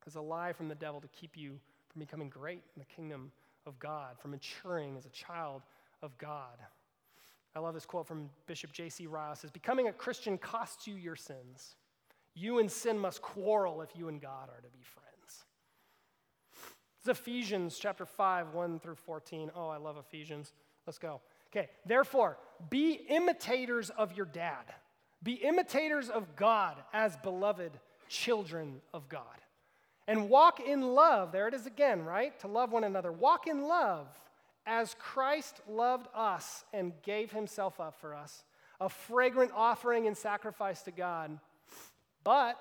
It's 0.06 0.14
a 0.14 0.20
lie 0.20 0.52
from 0.52 0.68
the 0.68 0.74
devil 0.74 1.00
to 1.00 1.08
keep 1.08 1.36
you 1.36 1.58
from 1.88 2.00
becoming 2.00 2.28
great 2.28 2.62
in 2.74 2.78
the 2.78 2.84
kingdom 2.84 3.32
of 3.66 3.78
God, 3.78 4.18
from 4.18 4.30
maturing 4.30 4.96
as 4.96 5.06
a 5.06 5.10
child 5.10 5.62
of 6.02 6.16
God. 6.18 6.58
I 7.54 7.58
love 7.58 7.74
this 7.74 7.86
quote 7.86 8.06
from 8.06 8.30
Bishop 8.46 8.72
J.C. 8.72 9.06
Ryle. 9.06 9.34
Says, 9.34 9.50
Becoming 9.50 9.88
a 9.88 9.92
Christian 9.92 10.38
costs 10.38 10.86
you 10.86 10.94
your 10.94 11.16
sins. 11.16 11.76
You 12.34 12.58
and 12.58 12.70
sin 12.70 12.98
must 12.98 13.22
quarrel 13.22 13.80
if 13.80 13.88
you 13.96 14.08
and 14.08 14.20
God 14.20 14.50
are 14.50 14.60
to 14.60 14.68
be 14.68 14.82
friends. 14.82 15.44
It's 17.00 17.08
Ephesians 17.08 17.78
chapter 17.78 18.04
5, 18.04 18.52
1 18.52 18.80
through 18.80 18.96
14. 18.96 19.50
Oh, 19.56 19.68
I 19.68 19.78
love 19.78 19.96
Ephesians. 19.96 20.52
Let's 20.86 20.98
go. 20.98 21.20
Okay, 21.50 21.70
therefore, 21.86 22.36
be 22.68 22.92
imitators 23.08 23.90
of 23.90 24.12
your 24.12 24.26
dad. 24.26 24.64
Be 25.22 25.34
imitators 25.34 26.10
of 26.10 26.36
God 26.36 26.76
as 26.92 27.16
beloved 27.16 27.72
children 28.08 28.82
of 28.92 29.08
God. 29.08 29.22
And 30.08 30.28
walk 30.28 30.60
in 30.60 30.82
love. 30.94 31.32
There 31.32 31.48
it 31.48 31.54
is 31.54 31.66
again, 31.66 32.04
right? 32.04 32.38
To 32.40 32.48
love 32.48 32.72
one 32.72 32.84
another. 32.84 33.10
Walk 33.10 33.46
in 33.46 33.62
love 33.62 34.06
as 34.66 34.96
Christ 34.98 35.60
loved 35.68 36.08
us 36.14 36.64
and 36.72 36.92
gave 37.02 37.32
himself 37.32 37.80
up 37.80 37.94
for 38.00 38.14
us, 38.14 38.44
a 38.80 38.88
fragrant 38.88 39.52
offering 39.54 40.06
and 40.06 40.16
sacrifice 40.16 40.82
to 40.82 40.90
God. 40.90 41.38
But, 42.24 42.58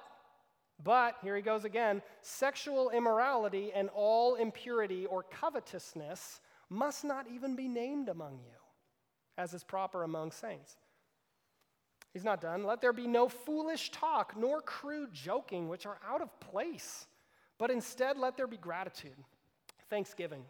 but, 0.84 1.16
here 1.24 1.36
he 1.36 1.42
goes 1.42 1.66
again 1.66 2.02
sexual 2.22 2.92
immorality 2.92 3.72
and 3.74 3.90
all 3.94 4.36
impurity 4.36 5.06
or 5.08 5.24
covetousness 5.24 6.40
must 6.70 7.04
not 7.04 7.28
even 7.34 7.56
be 7.56 7.68
named 7.68 8.10
among 8.10 8.34
you, 8.34 8.58
as 9.38 9.54
is 9.54 9.64
proper 9.64 10.04
among 10.04 10.32
saints. 10.32 10.78
He's 12.14 12.24
not 12.24 12.40
done. 12.40 12.64
Let 12.64 12.80
there 12.80 12.94
be 12.94 13.08
no 13.08 13.28
foolish 13.28 13.92
talk, 13.92 14.36
nor 14.38 14.62
crude 14.62 15.12
joking, 15.12 15.68
which 15.68 15.86
are 15.86 15.98
out 16.08 16.22
of 16.22 16.40
place, 16.40 17.08
but 17.58 17.72
instead 17.72 18.18
let 18.18 18.38
there 18.38 18.48
be 18.48 18.58
gratitude, 18.58 19.16
thanksgiving. 19.90 20.44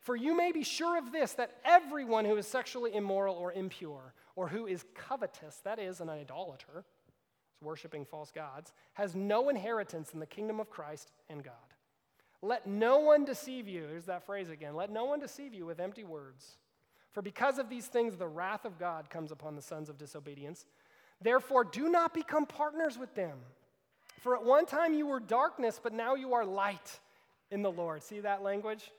For 0.00 0.16
you 0.16 0.34
may 0.36 0.50
be 0.52 0.62
sure 0.62 0.96
of 0.96 1.12
this 1.12 1.34
that 1.34 1.58
everyone 1.64 2.24
who 2.24 2.36
is 2.36 2.46
sexually 2.46 2.94
immoral 2.94 3.36
or 3.36 3.52
impure, 3.52 4.14
or 4.34 4.48
who 4.48 4.66
is 4.66 4.84
covetous, 4.94 5.56
that 5.64 5.78
is, 5.78 6.00
an 6.00 6.08
idolater, 6.08 6.84
is 7.54 7.62
worshiping 7.62 8.04
false 8.04 8.30
gods, 8.30 8.72
has 8.94 9.14
no 9.14 9.50
inheritance 9.50 10.14
in 10.14 10.20
the 10.20 10.26
kingdom 10.26 10.58
of 10.58 10.70
Christ 10.70 11.12
and 11.28 11.44
God. 11.44 11.54
Let 12.42 12.66
no 12.66 13.00
one 13.00 13.26
deceive 13.26 13.68
you. 13.68 13.84
Here's 13.90 14.06
that 14.06 14.24
phrase 14.24 14.48
again. 14.48 14.74
Let 14.74 14.90
no 14.90 15.04
one 15.04 15.20
deceive 15.20 15.52
you 15.52 15.66
with 15.66 15.78
empty 15.78 16.04
words. 16.04 16.56
For 17.12 17.20
because 17.22 17.58
of 17.58 17.68
these 17.68 17.86
things, 17.86 18.16
the 18.16 18.26
wrath 18.26 18.64
of 18.64 18.78
God 18.78 19.10
comes 19.10 19.32
upon 19.32 19.56
the 19.56 19.62
sons 19.62 19.90
of 19.90 19.98
disobedience. 19.98 20.64
Therefore, 21.20 21.64
do 21.64 21.90
not 21.90 22.14
become 22.14 22.46
partners 22.46 22.96
with 22.96 23.14
them. 23.14 23.38
For 24.20 24.36
at 24.36 24.44
one 24.44 24.66
time 24.66 24.92
you 24.92 25.06
were 25.06 25.18
darkness, 25.18 25.80
but 25.82 25.94
now 25.94 26.14
you 26.14 26.34
are 26.34 26.44
light 26.44 27.00
in 27.50 27.62
the 27.62 27.70
Lord. 27.70 28.02
See 28.02 28.20
that 28.20 28.42
language? 28.42 28.92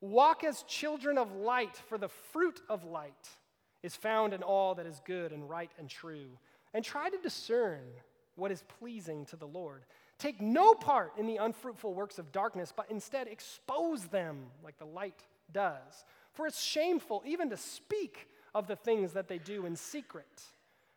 Walk 0.00 0.44
as 0.44 0.62
children 0.64 1.16
of 1.16 1.34
light, 1.34 1.76
for 1.88 1.96
the 1.96 2.08
fruit 2.08 2.60
of 2.68 2.84
light 2.84 3.28
is 3.82 3.96
found 3.96 4.34
in 4.34 4.42
all 4.42 4.74
that 4.74 4.86
is 4.86 5.00
good 5.06 5.32
and 5.32 5.48
right 5.48 5.70
and 5.78 5.88
true. 5.88 6.26
And 6.74 6.84
try 6.84 7.08
to 7.08 7.16
discern 7.16 7.80
what 8.36 8.52
is 8.52 8.62
pleasing 8.78 9.24
to 9.26 9.36
the 9.36 9.46
Lord. 9.46 9.84
Take 10.18 10.40
no 10.40 10.74
part 10.74 11.12
in 11.16 11.26
the 11.26 11.36
unfruitful 11.36 11.94
works 11.94 12.18
of 12.18 12.30
darkness, 12.30 12.72
but 12.76 12.90
instead 12.90 13.26
expose 13.26 14.04
them 14.04 14.46
like 14.62 14.78
the 14.78 14.84
light 14.84 15.22
does. 15.50 16.04
For 16.34 16.46
it's 16.46 16.62
shameful 16.62 17.22
even 17.24 17.48
to 17.50 17.56
speak 17.56 18.28
of 18.54 18.66
the 18.66 18.76
things 18.76 19.14
that 19.14 19.28
they 19.28 19.38
do 19.38 19.64
in 19.64 19.76
secret. 19.76 20.42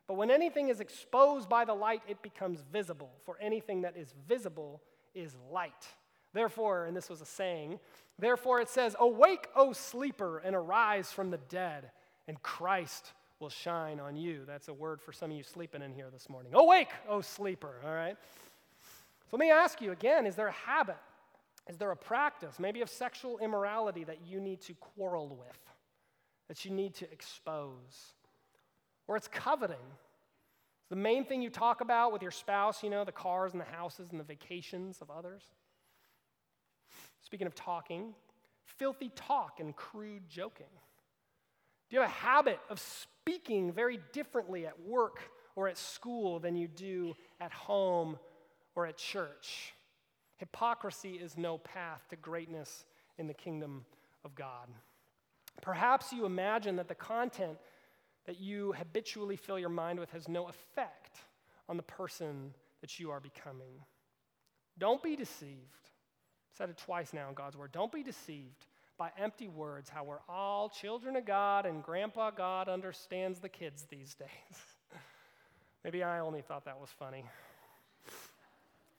But 0.08 0.16
when 0.16 0.32
anything 0.32 0.70
is 0.70 0.80
exposed 0.80 1.48
by 1.48 1.66
the 1.66 1.74
light, 1.74 2.02
it 2.08 2.22
becomes 2.22 2.64
visible. 2.72 3.12
For 3.26 3.38
anything 3.40 3.82
that 3.82 3.96
is 3.96 4.14
visible 4.28 4.82
is 5.14 5.36
light. 5.52 5.88
Therefore, 6.34 6.86
and 6.86 6.96
this 6.96 7.10
was 7.10 7.22
a 7.22 7.26
saying, 7.26 7.80
therefore 8.18 8.62
it 8.62 8.70
says, 8.70 8.96
Awake, 9.00 9.48
O 9.56 9.74
sleeper, 9.74 10.40
and 10.40 10.56
arise 10.56 11.12
from 11.12 11.30
the 11.30 11.40
dead, 11.50 11.92
and 12.28 12.42
Christ 12.42 13.14
will 13.40 13.50
shine 13.50 14.00
on 14.00 14.16
you. 14.16 14.44
That's 14.46 14.68
a 14.68 14.74
word 14.74 15.02
for 15.02 15.12
some 15.12 15.32
of 15.32 15.38
you 15.38 15.44
sleeping 15.44 15.82
in 15.82 15.94
here 15.94 16.10
this 16.12 16.30
morning. 16.30 16.54
Awake, 16.54 16.90
O 17.10 17.22
sleeper, 17.22 17.76
all 17.86 17.94
right? 17.94 18.16
So 19.30 19.38
let 19.38 19.40
me 19.40 19.52
ask 19.52 19.82
you 19.82 19.92
again 19.92 20.26
is 20.26 20.36
there 20.36 20.48
a 20.48 20.52
habit 20.52 20.98
is 21.70 21.78
there 21.78 21.92
a 21.92 21.96
practice, 21.96 22.60
maybe 22.60 22.82
of 22.82 22.90
sexual 22.90 23.38
immorality, 23.40 24.04
that 24.06 24.26
you 24.26 24.40
need 24.40 24.62
to 24.62 24.74
quarrel 24.74 25.30
with, 25.30 25.60
that 26.48 26.66
you 26.66 26.72
need 26.72 26.94
to 26.96 27.12
expose? 27.12 28.14
Or 29.12 29.18
it's 29.18 29.28
coveting. 29.28 29.76
It's 29.76 30.90
the 30.90 30.96
main 30.96 31.26
thing 31.26 31.42
you 31.42 31.50
talk 31.50 31.82
about 31.82 32.14
with 32.14 32.22
your 32.22 32.32
spouse, 32.32 32.82
you 32.82 32.90
know, 32.90 33.04
the 33.04 33.12
cars 33.12 33.52
and 33.52 33.60
the 33.60 33.66
houses 33.66 34.08
and 34.10 34.18
the 34.18 34.24
vacations 34.24 35.02
of 35.02 35.12
others. 35.12 35.44
Speaking 37.22 37.46
of 37.46 37.54
talking, 37.54 38.14
filthy 38.64 39.12
talk 39.14 39.60
and 39.60 39.76
crude 39.76 40.30
joking. 40.30 40.72
Do 41.90 41.98
you 41.98 42.00
have 42.00 42.10
a 42.10 42.14
habit 42.14 42.58
of 42.70 42.80
speaking 42.80 43.74
very 43.74 44.00
differently 44.14 44.66
at 44.66 44.80
work 44.80 45.20
or 45.58 45.68
at 45.68 45.78
school 45.78 46.40
than 46.40 46.56
you 46.56 46.70
do 46.70 47.14
at 47.42 47.52
home 47.52 48.18
or 48.76 48.88
at 48.88 48.96
church? 48.96 49.74
Hypocrisy 50.38 51.16
is 51.16 51.38
no 51.38 51.58
path 51.58 52.00
to 52.12 52.16
greatness 52.16 52.86
in 53.18 53.28
the 53.28 53.34
kingdom 53.34 53.84
of 54.24 54.36
God. 54.36 54.70
Perhaps 55.62 56.14
you 56.14 56.26
imagine 56.26 56.78
that 56.78 56.88
the 56.88 56.96
content 56.96 57.58
that 58.32 58.40
you 58.40 58.74
habitually 58.78 59.36
fill 59.36 59.60
your 59.60 59.68
mind 59.68 60.00
with 60.00 60.10
has 60.12 60.30
no 60.30 60.48
effect 60.48 61.18
on 61.68 61.76
the 61.76 61.84
person 61.84 62.54
that 62.80 62.98
you 62.98 63.12
are 63.12 63.20
becoming. 63.20 63.84
Don't 64.80 65.04
be 65.04 65.18
deceived. 65.18 65.84
I've 65.84 66.58
said 66.58 66.70
it 66.70 66.78
twice 66.78 67.12
now 67.12 67.28
in 67.28 67.34
God's 67.34 67.58
word. 67.58 67.74
Don't 67.74 67.92
be 67.92 68.04
deceived 68.04 68.68
by 68.98 69.10
empty 69.18 69.50
words, 69.50 69.90
how 69.90 70.06
we're 70.06 70.22
all 70.30 70.70
children 70.70 71.18
of 71.18 71.26
God 71.26 71.66
and 71.66 71.84
Grandpa 71.84 72.32
God 72.32 72.70
understands 72.70 73.40
the 73.40 73.50
kids 73.50 73.84
these 73.90 74.14
days. 74.14 74.30
Maybe 75.84 76.02
I 76.02 76.20
only 76.20 76.42
thought 76.42 76.64
that 76.64 76.80
was 76.80 76.90
funny. 76.98 77.26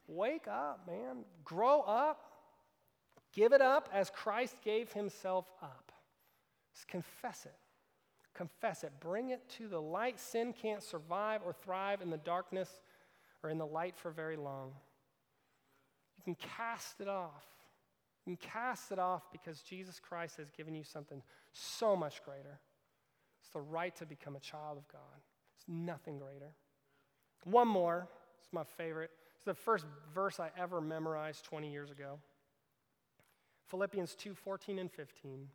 Wake 0.08 0.46
up, 0.46 0.86
man. 0.86 1.24
Grow 1.42 1.80
up. 1.80 2.20
Give 3.32 3.54
it 3.54 3.62
up 3.62 3.88
as 3.94 4.10
Christ 4.10 4.56
gave 4.62 4.92
himself 4.92 5.46
up. 5.62 5.90
Just 6.74 6.86
confess 6.86 7.46
it. 7.46 7.61
Confess 8.34 8.84
it. 8.84 8.92
Bring 9.00 9.30
it 9.30 9.48
to 9.58 9.68
the 9.68 9.80
light. 9.80 10.18
Sin 10.18 10.52
can't 10.52 10.82
survive 10.82 11.42
or 11.44 11.52
thrive 11.52 12.00
in 12.00 12.10
the 12.10 12.16
darkness 12.16 12.68
or 13.42 13.50
in 13.50 13.58
the 13.58 13.66
light 13.66 13.96
for 13.96 14.10
very 14.10 14.36
long. 14.36 14.72
You 16.16 16.22
can 16.24 16.48
cast 16.56 17.00
it 17.00 17.08
off. 17.08 17.44
You 18.24 18.36
can 18.36 18.48
cast 18.50 18.92
it 18.92 18.98
off 18.98 19.30
because 19.32 19.60
Jesus 19.62 20.00
Christ 20.00 20.36
has 20.36 20.50
given 20.50 20.74
you 20.74 20.84
something 20.84 21.22
so 21.52 21.96
much 21.96 22.22
greater. 22.24 22.60
It's 23.40 23.50
the 23.50 23.60
right 23.60 23.94
to 23.96 24.06
become 24.06 24.36
a 24.36 24.40
child 24.40 24.78
of 24.78 24.88
God. 24.88 25.20
It's 25.56 25.64
nothing 25.68 26.18
greater. 26.18 26.54
One 27.44 27.68
more. 27.68 28.08
It's 28.40 28.52
my 28.52 28.64
favorite. 28.64 29.10
It's 29.34 29.44
the 29.44 29.54
first 29.54 29.84
verse 30.14 30.38
I 30.38 30.50
ever 30.56 30.80
memorized 30.80 31.44
20 31.44 31.70
years 31.70 31.90
ago. 31.90 32.18
Philippians 33.68 34.14
2 34.14 34.34
14 34.34 34.78
and 34.78 34.90
15. 34.90 35.48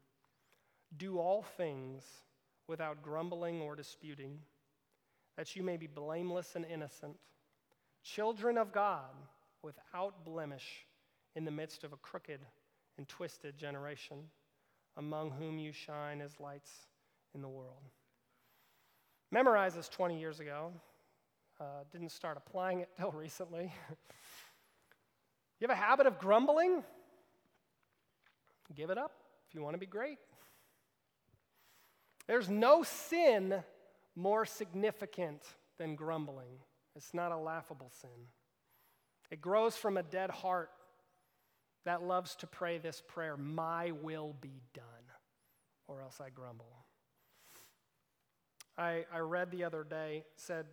Do 0.98 1.20
all 1.20 1.44
things 1.44 2.04
without 2.68 3.02
grumbling 3.02 3.62
or 3.62 3.76
disputing, 3.76 4.40
that 5.38 5.56
you 5.56 5.64
may 5.64 5.78
be 5.78 5.88
blameless 5.88 6.56
and 6.56 6.66
innocent, 6.66 7.16
children 8.04 8.58
of 8.58 8.72
God 8.72 9.16
without 9.64 10.26
blemish 10.26 10.86
in 11.36 11.46
the 11.46 11.52
midst 11.52 11.84
of 11.84 11.94
a 11.94 11.98
crooked 11.98 12.40
and 12.98 13.08
twisted 13.08 13.58
generation, 13.58 14.18
among 14.98 15.32
whom 15.32 15.60
you 15.60 15.72
shine 15.72 16.22
as 16.22 16.40
lights 16.40 16.72
in 17.36 17.42
the 17.42 17.48
world. 17.48 17.84
Memorized 19.32 19.78
this 19.78 19.90
20 19.90 20.20
years 20.20 20.40
ago. 20.40 20.72
Uh, 21.60 21.84
didn't 21.92 22.12
start 22.12 22.38
applying 22.38 22.82
it 22.82 22.90
till 22.98 23.12
recently. 23.12 23.72
you 25.60 25.68
have 25.68 25.70
a 25.70 25.76
habit 25.76 26.08
of 26.08 26.20
grumbling? 26.20 26.84
Give 28.76 28.90
it 28.90 28.98
up 28.98 29.12
if 29.48 29.56
you 29.56 29.62
want 29.62 29.74
to 29.74 29.80
be 29.80 29.86
great. 29.86 30.18
There's 32.28 32.50
no 32.50 32.84
sin 32.84 33.64
more 34.16 34.46
significant 34.46 35.42
than 35.78 35.96
grumbling. 35.96 36.60
It's 36.96 37.14
not 37.14 37.32
a 37.32 37.38
laughable 37.38 37.92
sin. 38.02 38.28
It 39.32 39.42
grows 39.42 39.78
from 39.78 39.98
a 39.98 40.04
dead 40.04 40.30
heart 40.30 40.70
that 41.86 42.04
loves 42.04 42.36
to 42.38 42.48
pray 42.48 42.78
this 42.78 43.02
prayer 43.08 43.38
My 43.38 43.92
will 43.92 44.36
be 44.42 44.62
done, 44.74 44.84
or 45.88 46.02
else 46.02 46.20
I 46.20 46.30
grumble. 46.30 46.86
I, 48.78 49.06
I 49.12 49.20
read 49.20 49.52
the 49.52 49.64
other 49.64 49.84
day, 49.84 50.24
said, 50.36 50.66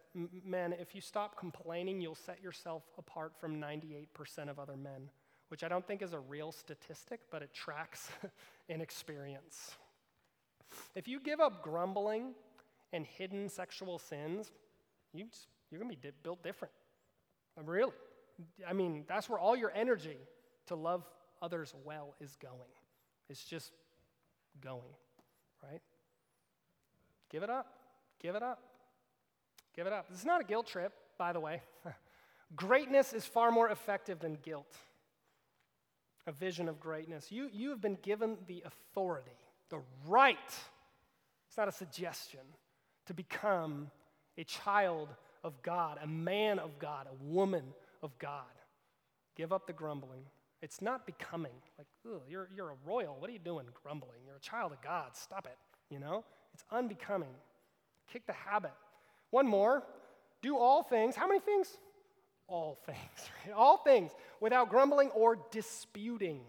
Men, 0.44 0.74
if 0.74 0.94
you 0.94 1.00
stop 1.00 1.38
complaining, 1.38 2.00
you'll 2.00 2.14
set 2.14 2.42
yourself 2.42 2.82
apart 2.98 3.32
from 3.40 3.60
98% 3.60 4.06
of 4.50 4.58
other 4.58 4.76
men, 4.76 5.08
which 5.48 5.64
I 5.64 5.68
don't 5.68 5.86
think 5.86 6.02
is 6.02 6.12
a 6.12 6.18
real 6.18 6.52
statistic, 6.52 7.20
but 7.30 7.42
it 7.42 7.54
tracks 7.54 8.10
in 8.68 8.80
experience. 8.80 9.76
If 10.94 11.08
you 11.08 11.20
give 11.20 11.40
up 11.40 11.62
grumbling 11.62 12.34
and 12.92 13.04
hidden 13.04 13.48
sexual 13.48 13.98
sins, 13.98 14.52
you 15.12 15.24
just, 15.24 15.48
you're 15.70 15.80
going 15.80 15.90
to 15.90 15.96
be 15.96 16.08
di- 16.08 16.14
built 16.22 16.42
different. 16.42 16.72
Really. 17.64 17.92
I 18.66 18.72
mean, 18.72 19.04
that's 19.06 19.28
where 19.28 19.38
all 19.38 19.56
your 19.56 19.72
energy 19.74 20.18
to 20.66 20.74
love 20.74 21.04
others 21.40 21.74
well 21.84 22.14
is 22.20 22.36
going. 22.36 22.72
It's 23.28 23.44
just 23.44 23.72
going, 24.60 24.82
right? 25.62 25.80
Give 27.30 27.42
it 27.42 27.50
up. 27.50 27.66
Give 28.20 28.34
it 28.34 28.42
up. 28.42 28.60
Give 29.74 29.86
it 29.86 29.92
up. 29.92 30.08
This 30.08 30.20
is 30.20 30.24
not 30.24 30.40
a 30.40 30.44
guilt 30.44 30.66
trip, 30.66 30.92
by 31.18 31.32
the 31.32 31.40
way. 31.40 31.62
greatness 32.56 33.12
is 33.12 33.24
far 33.24 33.50
more 33.50 33.68
effective 33.68 34.20
than 34.20 34.34
guilt. 34.36 34.76
A 36.26 36.32
vision 36.32 36.68
of 36.68 36.80
greatness. 36.80 37.30
You, 37.30 37.48
you 37.52 37.70
have 37.70 37.80
been 37.80 37.98
given 38.02 38.38
the 38.46 38.64
authority 38.64 39.32
the 39.70 39.80
right, 40.06 40.38
it's 41.48 41.56
not 41.56 41.68
a 41.68 41.72
suggestion, 41.72 42.40
to 43.06 43.14
become 43.14 43.90
a 44.38 44.44
child 44.44 45.08
of 45.42 45.60
God, 45.62 45.98
a 46.02 46.06
man 46.06 46.58
of 46.58 46.78
God, 46.78 47.06
a 47.06 47.24
woman 47.24 47.64
of 48.02 48.16
God. 48.18 48.44
Give 49.36 49.52
up 49.52 49.66
the 49.66 49.72
grumbling. 49.72 50.22
It's 50.62 50.80
not 50.80 51.06
becoming. 51.06 51.52
Like, 51.76 51.86
you're, 52.28 52.48
you're 52.56 52.70
a 52.70 52.76
royal. 52.86 53.16
What 53.18 53.28
are 53.28 53.32
you 53.32 53.38
doing 53.38 53.66
grumbling? 53.82 54.20
You're 54.26 54.36
a 54.36 54.40
child 54.40 54.72
of 54.72 54.80
God. 54.80 55.14
Stop 55.14 55.46
it. 55.46 55.58
You 55.90 55.98
know? 55.98 56.24
It's 56.54 56.64
unbecoming. 56.70 57.34
Kick 58.10 58.26
the 58.26 58.32
habit. 58.32 58.72
One 59.30 59.46
more. 59.46 59.82
Do 60.40 60.56
all 60.56 60.82
things. 60.82 61.16
How 61.16 61.26
many 61.26 61.40
things? 61.40 61.68
All 62.46 62.78
things. 62.86 62.98
Right? 63.46 63.54
All 63.54 63.76
things 63.78 64.12
without 64.40 64.70
grumbling 64.70 65.10
or 65.10 65.38
disputing. 65.50 66.40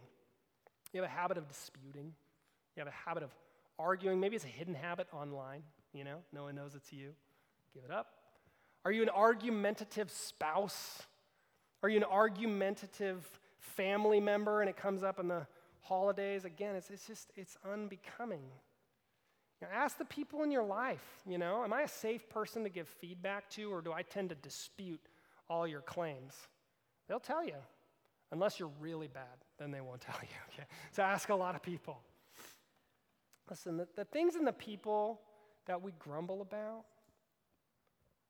You 0.93 1.01
have 1.01 1.09
a 1.09 1.13
habit 1.13 1.37
of 1.37 1.47
disputing. 1.47 2.13
You 2.75 2.81
have 2.81 2.87
a 2.87 3.09
habit 3.09 3.23
of 3.23 3.31
arguing. 3.79 4.19
Maybe 4.19 4.35
it's 4.35 4.45
a 4.45 4.49
hidden 4.49 4.75
habit 4.75 5.07
online, 5.13 5.63
you 5.93 6.03
know, 6.03 6.17
no 6.33 6.43
one 6.43 6.55
knows 6.55 6.75
it's 6.75 6.91
you. 6.91 7.11
Give 7.73 7.83
it 7.83 7.91
up. 7.91 8.07
Are 8.83 8.91
you 8.91 9.01
an 9.01 9.09
argumentative 9.09 10.11
spouse? 10.11 11.03
Are 11.81 11.89
you 11.89 11.97
an 11.97 12.03
argumentative 12.03 13.27
family 13.59 14.19
member 14.19 14.61
and 14.61 14.69
it 14.69 14.77
comes 14.77 15.03
up 15.03 15.19
in 15.19 15.27
the 15.27 15.47
holidays? 15.81 16.45
Again, 16.45 16.75
it's, 16.75 16.89
it's 16.89 17.07
just, 17.07 17.31
it's 17.35 17.57
unbecoming. 17.69 18.43
You 19.61 19.67
know, 19.67 19.73
ask 19.73 19.97
the 19.97 20.05
people 20.05 20.43
in 20.43 20.51
your 20.51 20.63
life, 20.63 21.03
you 21.25 21.37
know, 21.37 21.63
am 21.63 21.73
I 21.73 21.81
a 21.81 21.87
safe 21.87 22.29
person 22.29 22.63
to 22.63 22.69
give 22.69 22.87
feedback 22.87 23.49
to 23.51 23.71
or 23.71 23.81
do 23.81 23.93
I 23.93 24.01
tend 24.03 24.29
to 24.29 24.35
dispute 24.35 25.01
all 25.49 25.67
your 25.67 25.81
claims? 25.81 26.35
They'll 27.07 27.19
tell 27.19 27.43
you. 27.43 27.55
Unless 28.31 28.59
you're 28.59 28.71
really 28.79 29.07
bad, 29.07 29.23
then 29.59 29.71
they 29.71 29.81
won't 29.81 30.01
tell 30.01 30.19
you, 30.21 30.53
okay? 30.53 30.67
So 30.91 31.03
ask 31.03 31.29
a 31.29 31.35
lot 31.35 31.55
of 31.55 31.61
people. 31.61 31.99
Listen, 33.49 33.77
the, 33.77 33.87
the 33.95 34.05
things 34.05 34.35
and 34.35 34.45
the 34.45 34.53
people 34.53 35.21
that 35.67 35.81
we 35.81 35.91
grumble 35.99 36.41
about, 36.41 36.85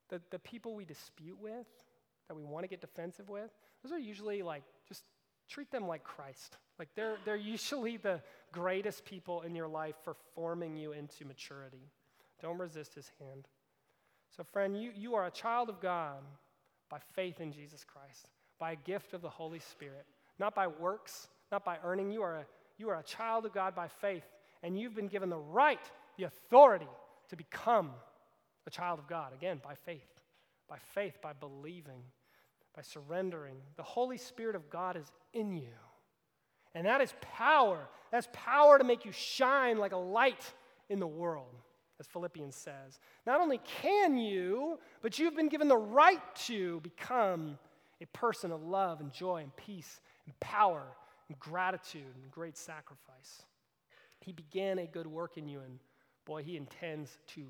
the, 0.10 0.22
the 0.30 0.40
people 0.40 0.76
we 0.76 0.86
dispute 0.86 1.38
with, 1.40 1.68
that 2.28 2.36
we 2.36 2.44
want 2.44 2.64
to 2.64 2.68
get 2.68 2.82
defensive 2.82 3.30
with, 3.30 3.52
those 3.84 3.92
are 3.92 4.00
usually 4.00 4.42
like, 4.42 4.64
just 4.88 5.04
treat 5.50 5.72
them 5.72 5.88
like 5.88 6.04
Christ. 6.04 6.58
Like 6.80 6.90
they're, 6.96 7.18
they're 7.24 7.36
usually 7.36 7.98
the 7.98 8.22
greatest 8.52 9.06
people 9.06 9.42
in 9.42 9.56
your 9.56 9.68
life 9.68 9.96
for 10.04 10.16
forming 10.34 10.76
you 10.76 10.92
into 10.92 11.26
maturity. 11.26 11.90
Don't 12.42 12.58
resist 12.58 12.96
his 12.96 13.12
hand. 13.20 13.48
So, 14.36 14.44
friend, 14.44 14.82
you, 14.82 14.92
you 14.96 15.16
are 15.16 15.28
a 15.28 15.32
child 15.32 15.70
of 15.70 15.80
God 15.80 16.18
by 16.90 16.98
faith 17.14 17.40
in 17.40 17.54
Jesus 17.54 17.84
Christ, 17.86 18.28
by 18.60 18.74
a 18.74 18.76
gift 18.76 19.14
of 19.14 19.22
the 19.22 19.30
Holy 19.30 19.60
Spirit, 19.60 20.06
not 20.40 20.54
by 20.54 20.68
works, 20.68 21.30
not 21.52 21.64
by 21.64 21.78
earning. 21.84 22.12
You 22.12 22.22
are 22.24 22.38
a, 22.38 22.46
you 22.78 22.90
are 22.90 23.00
a 23.00 23.04
child 23.04 23.46
of 23.46 23.54
God 23.54 23.76
by 23.76 23.88
faith 23.88 24.26
and 24.66 24.80
you've 24.80 24.96
been 24.96 25.08
given 25.08 25.30
the 25.30 25.38
right, 25.38 25.80
the 26.18 26.24
authority 26.24 26.88
to 27.30 27.36
become 27.36 27.92
a 28.66 28.72
child 28.72 28.98
of 28.98 29.08
God, 29.08 29.32
again, 29.32 29.62
by 29.64 29.76
faith. 29.76 30.02
By 30.68 30.78
faith, 30.96 31.20
by 31.22 31.34
believing, 31.34 32.02
by 32.76 32.82
surrendering. 32.82 33.58
The 33.78 33.84
Holy 33.84 34.18
Spirit 34.18 34.56
of 34.56 34.68
God 34.72 34.98
is 34.98 35.12
in 35.34 35.56
you. 35.56 35.78
And 36.74 36.88
that 36.88 37.00
is 37.00 37.14
power. 37.22 37.88
That's 38.12 38.28
power 38.34 38.80
to 38.80 38.84
make 38.84 39.06
you 39.06 39.12
shine 39.12 39.78
like 39.78 39.92
a 39.92 39.98
light 39.98 40.52
in 40.90 41.00
the 41.00 41.08
world, 41.08 41.62
as 42.00 42.08
Philippians 42.08 42.56
says. 42.56 43.00
Not 43.28 43.40
only 43.40 43.60
can 43.82 44.18
you, 44.18 44.80
but 45.04 45.20
you've 45.20 45.36
been 45.36 45.48
given 45.48 45.68
the 45.68 45.78
right 45.78 46.24
to 46.48 46.80
become 46.80 47.60
a 48.02 48.08
person 48.08 48.52
of 48.52 48.64
love 48.64 49.00
and 49.00 49.14
joy 49.14 49.44
and 49.44 49.56
peace 49.56 50.02
and 50.26 50.38
power 50.40 50.88
and 51.30 51.40
gratitude 51.40 52.16
and 52.20 52.32
great 52.32 52.58
sacrifice. 52.58 53.44
He 54.26 54.32
began 54.32 54.80
a 54.80 54.88
good 54.88 55.06
work 55.06 55.38
in 55.38 55.48
you, 55.48 55.60
and 55.60 55.78
boy, 56.26 56.42
he 56.42 56.58
intends 56.58 57.16
to 57.36 57.46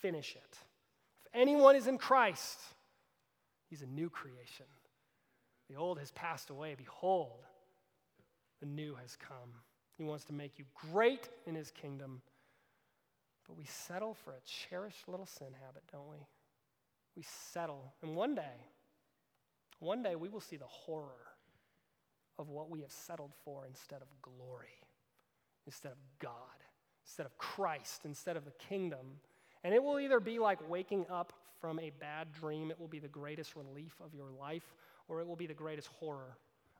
finish 0.00 0.36
it. 0.36 0.56
If 1.20 1.28
anyone 1.34 1.74
is 1.74 1.88
in 1.88 1.98
Christ, 1.98 2.60
he's 3.68 3.82
a 3.82 3.86
new 3.86 4.08
creation. 4.08 4.66
The 5.68 5.74
old 5.74 5.98
has 5.98 6.12
passed 6.12 6.50
away. 6.50 6.76
Behold, 6.78 7.40
the 8.60 8.66
new 8.66 8.94
has 8.94 9.16
come. 9.16 9.50
He 9.98 10.04
wants 10.04 10.24
to 10.26 10.32
make 10.32 10.60
you 10.60 10.64
great 10.92 11.28
in 11.44 11.56
his 11.56 11.72
kingdom. 11.72 12.22
But 13.48 13.56
we 13.56 13.64
settle 13.64 14.14
for 14.14 14.30
a 14.30 14.40
cherished 14.44 15.08
little 15.08 15.26
sin 15.26 15.54
habit, 15.66 15.82
don't 15.90 16.08
we? 16.08 16.24
We 17.16 17.24
settle. 17.52 17.94
And 18.00 18.14
one 18.14 18.36
day, 18.36 18.68
one 19.80 20.04
day 20.04 20.14
we 20.14 20.28
will 20.28 20.40
see 20.40 20.56
the 20.56 20.66
horror 20.66 21.34
of 22.38 22.48
what 22.48 22.70
we 22.70 22.82
have 22.82 22.92
settled 22.92 23.32
for 23.44 23.66
instead 23.66 24.02
of 24.02 24.08
glory 24.22 24.81
instead 25.66 25.92
of 25.92 25.98
God, 26.18 26.32
instead 27.04 27.26
of 27.26 27.36
Christ, 27.38 28.02
instead 28.04 28.36
of 28.36 28.44
the 28.44 28.52
kingdom. 28.52 29.20
And 29.64 29.74
it 29.74 29.82
will 29.82 30.00
either 30.00 30.20
be 30.20 30.38
like 30.38 30.58
waking 30.68 31.06
up 31.10 31.32
from 31.60 31.78
a 31.78 31.90
bad 32.00 32.32
dream, 32.32 32.70
it 32.70 32.80
will 32.80 32.88
be 32.88 32.98
the 32.98 33.08
greatest 33.08 33.54
relief 33.54 33.94
of 34.04 34.12
your 34.14 34.30
life, 34.32 34.74
or 35.08 35.20
it 35.20 35.26
will 35.26 35.36
be 35.36 35.46
the 35.46 35.54
greatest 35.54 35.88
horror, 36.00 36.36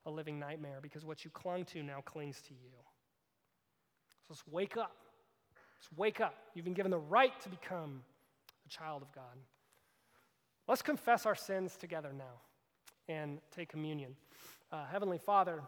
a 0.07 0.11
living 0.11 0.41
nightmare, 0.41 0.81
because 0.83 1.05
what 1.05 1.25
you 1.25 1.31
clung 1.31 1.65
to 1.67 1.83
now 1.85 2.01
clings 2.01 2.43
to 2.43 2.55
you. 2.55 2.71
So 4.09 4.27
let's 4.31 4.43
wake 4.51 4.77
up. 4.77 4.97
Let's 5.79 5.97
wake 5.97 6.21
up. 6.21 6.35
You've 6.55 6.65
been 6.65 6.75
given 6.75 6.91
the 6.91 6.99
right 6.99 7.39
to 7.43 7.49
become 7.49 8.03
a 8.67 8.69
child 8.69 9.03
of 9.03 9.13
God. 9.13 9.39
Let's 10.67 10.83
confess 10.83 11.27
our 11.27 11.35
sins 11.35 11.77
together 11.77 12.13
now 12.17 12.41
and 13.09 13.39
take 13.55 13.69
communion. 13.69 14.17
Uh, 14.71 14.87
Heavenly 14.87 15.19
Father, 15.19 15.61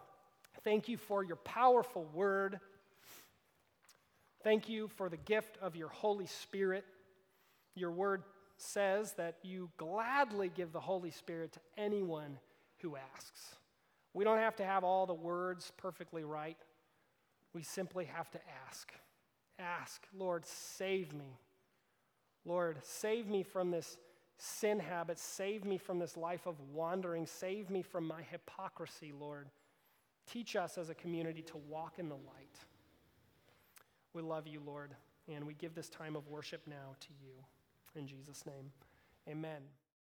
thank 0.62 0.88
you 0.88 0.96
for 0.96 1.22
your 1.22 1.36
powerful 1.36 2.08
word. 2.12 2.58
Thank 4.44 4.68
you 4.68 4.88
for 4.88 5.08
the 5.08 5.16
gift 5.16 5.56
of 5.62 5.74
your 5.74 5.88
Holy 5.88 6.26
Spirit. 6.26 6.84
Your 7.74 7.90
word 7.90 8.22
says 8.58 9.14
that 9.14 9.38
you 9.42 9.70
gladly 9.78 10.50
give 10.54 10.70
the 10.70 10.80
Holy 10.80 11.10
Spirit 11.10 11.52
to 11.54 11.60
anyone 11.78 12.38
who 12.82 12.96
asks. 12.96 13.56
We 14.12 14.22
don't 14.22 14.38
have 14.38 14.54
to 14.56 14.64
have 14.64 14.84
all 14.84 15.06
the 15.06 15.14
words 15.14 15.72
perfectly 15.78 16.24
right. 16.24 16.58
We 17.54 17.62
simply 17.62 18.04
have 18.04 18.30
to 18.32 18.38
ask. 18.66 18.92
Ask, 19.58 20.06
Lord, 20.16 20.44
save 20.44 21.14
me. 21.14 21.38
Lord, 22.44 22.78
save 22.82 23.28
me 23.28 23.44
from 23.44 23.70
this 23.70 23.96
sin 24.36 24.78
habit. 24.78 25.18
Save 25.18 25.64
me 25.64 25.78
from 25.78 25.98
this 25.98 26.18
life 26.18 26.46
of 26.46 26.56
wandering. 26.72 27.26
Save 27.26 27.70
me 27.70 27.80
from 27.80 28.06
my 28.06 28.20
hypocrisy, 28.30 29.12
Lord. 29.18 29.48
Teach 30.30 30.54
us 30.54 30.76
as 30.76 30.90
a 30.90 30.94
community 30.94 31.42
to 31.42 31.56
walk 31.56 31.98
in 31.98 32.10
the 32.10 32.14
light. 32.14 32.58
We 34.14 34.22
love 34.22 34.46
you, 34.46 34.60
Lord, 34.64 34.94
and 35.28 35.44
we 35.44 35.54
give 35.54 35.74
this 35.74 35.88
time 35.88 36.14
of 36.14 36.28
worship 36.28 36.62
now 36.66 36.94
to 37.00 37.08
you. 37.20 38.00
In 38.00 38.06
Jesus' 38.06 38.46
name, 38.46 38.70
amen. 39.28 39.62